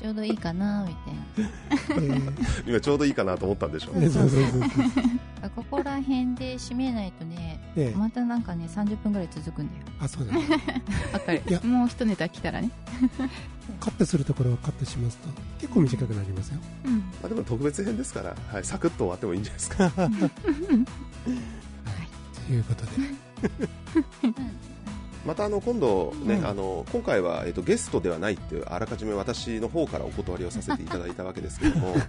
[0.00, 2.14] ちょうどいいかなみたいな。
[2.16, 2.68] えー。
[2.68, 4.08] 今ちょうどいいかなと思ったんでしょうね。
[4.08, 4.70] そうそうそうそう。
[5.42, 9.84] あここら辺で締めないとねねまたなんかね30分ぐらい続くんだよ。
[10.00, 10.42] あそうだね。
[11.12, 11.42] わかる。
[11.46, 11.60] いや。
[11.60, 12.70] もう一ネタ来たらね。
[13.80, 15.28] カットするところをカットしますと
[15.60, 16.58] 結構短くなりますよ。
[16.84, 16.98] うん。
[16.98, 19.90] まあ、でも特別編ですから、はい、サクッと終わってもいいんじゃないですか。
[22.46, 22.90] ということで
[25.24, 26.46] またあの今度ね、うん。
[26.46, 32.02] あの今回は、えっと、ゲストではないっていうあらかじめ私の方からお断りをさせていただいたわけですけども はい。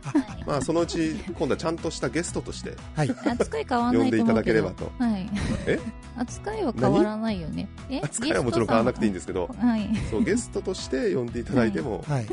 [0.45, 4.91] まあそのうち今度はちゃんとしたゲストとしてはい扱い変わらない呼んでいただければと。
[4.97, 5.29] はい。
[5.67, 5.79] え？
[6.17, 7.67] 扱いは変わらないよね。
[7.89, 7.99] え？
[8.01, 9.47] 扱いはもちろん変わらなくていいんですけど。
[9.47, 9.73] ゲストさんは？
[9.73, 12.25] はいそうゲストとして呼んでいただいても、はい。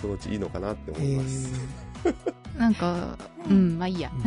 [0.00, 1.50] そのうちいいのかなってえ思います、
[2.58, 3.16] なんか
[3.48, 3.78] うん。
[3.78, 4.10] まあいいや。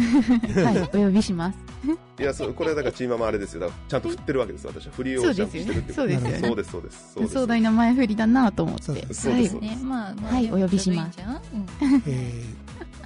[0.63, 1.57] はいお呼びします。
[2.19, 3.71] いやそうこれはだからチーママあれですよ。
[3.87, 5.93] ちゃんと振ってるわけです私は振りをちゃんとしてるってこと。
[5.93, 6.39] そうですよね。
[6.39, 7.11] そうですそうです。
[7.13, 8.83] そうです壮大な前振りだなと思って。
[8.83, 9.29] そうそうです。
[9.29, 9.47] はい。
[9.47, 11.19] そうねまあまあはいお呼びします。
[12.07, 12.43] え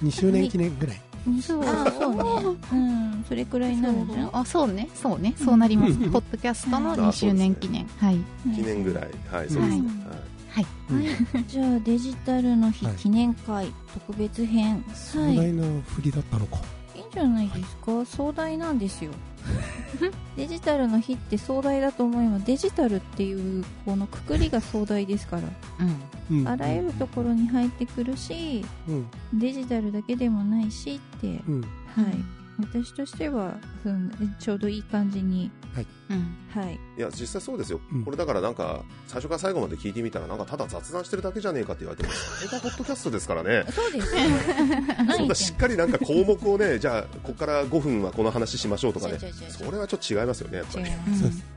[0.00, 1.00] ー、2周年記念ぐらい。
[1.42, 1.64] そう。
[1.98, 2.56] そうね。
[2.72, 4.30] うんそれくらいになるじゃん？
[4.32, 4.88] あそうね。
[4.94, 5.34] そうね。
[5.36, 5.92] そうなります。
[5.92, 6.10] うん。
[6.10, 7.86] ポッドキャストのあ2周年記念。
[7.98, 8.18] はい。
[8.54, 9.08] 記念ぐらい。
[9.30, 9.76] はいそうです。
[9.76, 11.02] ね、はいはい。
[11.34, 12.94] はい、じゃあデジタルの日はい。
[12.96, 14.84] 記念会特別編。
[14.94, 15.36] 壮はい。
[15.36, 16.58] 大な振りだったのか、
[16.94, 18.04] いいんじゃないですか？
[18.04, 19.12] 壮大なんですよ。
[20.36, 25.42] デジタルの日って壮大だと思いますデジタルっていうこのくくりが壮大ですから。
[26.30, 26.40] うん。
[26.40, 29.06] うん、あらゆるところに入ってくるしうん。
[29.38, 31.40] デジタルだけでもないしって。
[31.48, 31.60] うん。
[31.62, 31.66] は
[32.02, 33.54] い私としては
[33.84, 35.50] うんちょうどいい感じに
[36.10, 36.36] うん。
[36.50, 36.78] はい。
[36.96, 38.04] いや実際そうですよ、うん。
[38.04, 43.64] これだからなんか最初から最後まで聞いてみたらなんかただ雑談してるだけじゃねえかって言われてもそれがポッドキャストですからね。
[43.70, 44.16] そうです。
[44.16, 44.22] よ
[45.16, 49.18] そんなしっかりなんか項目をねじゃあここから5分はこの話しましょうとかね。
[49.50, 50.86] それはちょっと違いますよねやっぱり。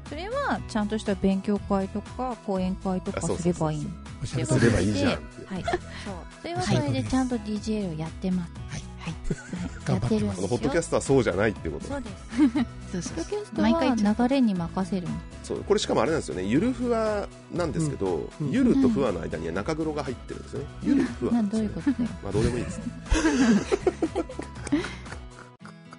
[0.10, 3.88] それはちゃんとした勉強会とか講演会とかすればいい
[4.26, 5.22] すればいいじゃんはい。
[5.64, 5.80] そう。
[6.42, 8.52] それはそれでちゃんと DJL をやってます。
[8.70, 9.14] はいはい。
[9.86, 10.36] 頑張ってます。
[10.38, 11.88] このポッドキャストはそうじゃないっていうこと。
[11.88, 12.16] そうです。
[12.92, 16.44] そうそうポッドキャスト流れに任せるのそうこれしかもあれなんですよね。
[16.44, 20.66] ゆるふわなんですけど、ゆるとふわの間には中黒が入ってるんですよね。
[20.84, 21.34] ゆるふわ。
[21.34, 21.90] ねどういうこと
[22.24, 22.78] まあどうでもいいです。
[22.78, 22.84] ね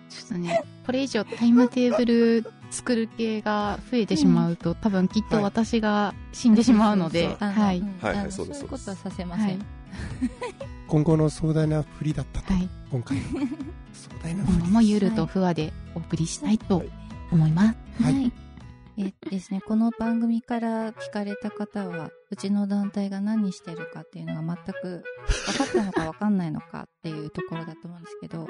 [0.09, 8.61] ちょっとねこれ以上タイムテーブル作る系が増えてしまうと、多分きっと私が死んでしまうので、はい、うんはいそうです。
[8.61, 9.59] そういうことはさせません、はい
[10.87, 13.23] 今後の壮大な振りだったと、はい、今回の。
[13.93, 16.83] 壮大な今振り後もゆるとふわでお送りしたいと
[17.31, 18.03] 思います。
[18.03, 18.15] はい。
[18.15, 18.33] はい。
[18.99, 25.03] えですね、この番組から聞かれた方は、うちの団体が何してるかっていうのが全く
[25.47, 28.47] 分かったのか分かんないのかっていうところだと思うんですけど、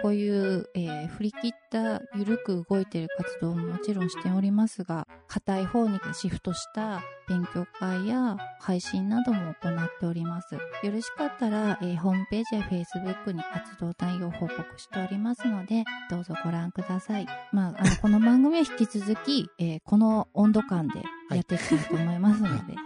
[0.00, 10.54] こういう、えー振り切ったゆるく動いてる活動ももちろんしておりますが、硬い方にシフトした勉強会や配信なども行っております。
[10.54, 17.26] よろしかったら、えーホームページや Facebook に活動内容を報告しておりますので、どうぞご覧ください。
[17.52, 22.76] まあ、あの、 この番組は引き続き、えーこの温度感でやっていきたいと思いますので、 なんか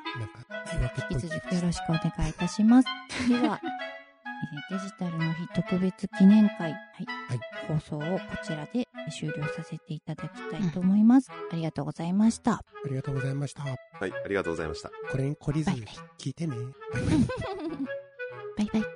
[0.72, 2.88] 言い引き続きよろしくお願いいたします。
[3.28, 3.96] では、えー
[4.70, 6.72] デジタルの日特別記念会、はい。
[6.72, 7.40] はい。
[7.68, 11.30] 放送をこちらで終了させていただきたいと思います。
[11.52, 12.52] ありがとうございました。
[12.52, 13.62] ありがとうございました。
[13.62, 14.90] はいありがとうございました。
[15.10, 15.94] これに懲りずバイバイ。
[16.18, 16.56] 聞いてね。
[18.56, 18.95] バイバイ。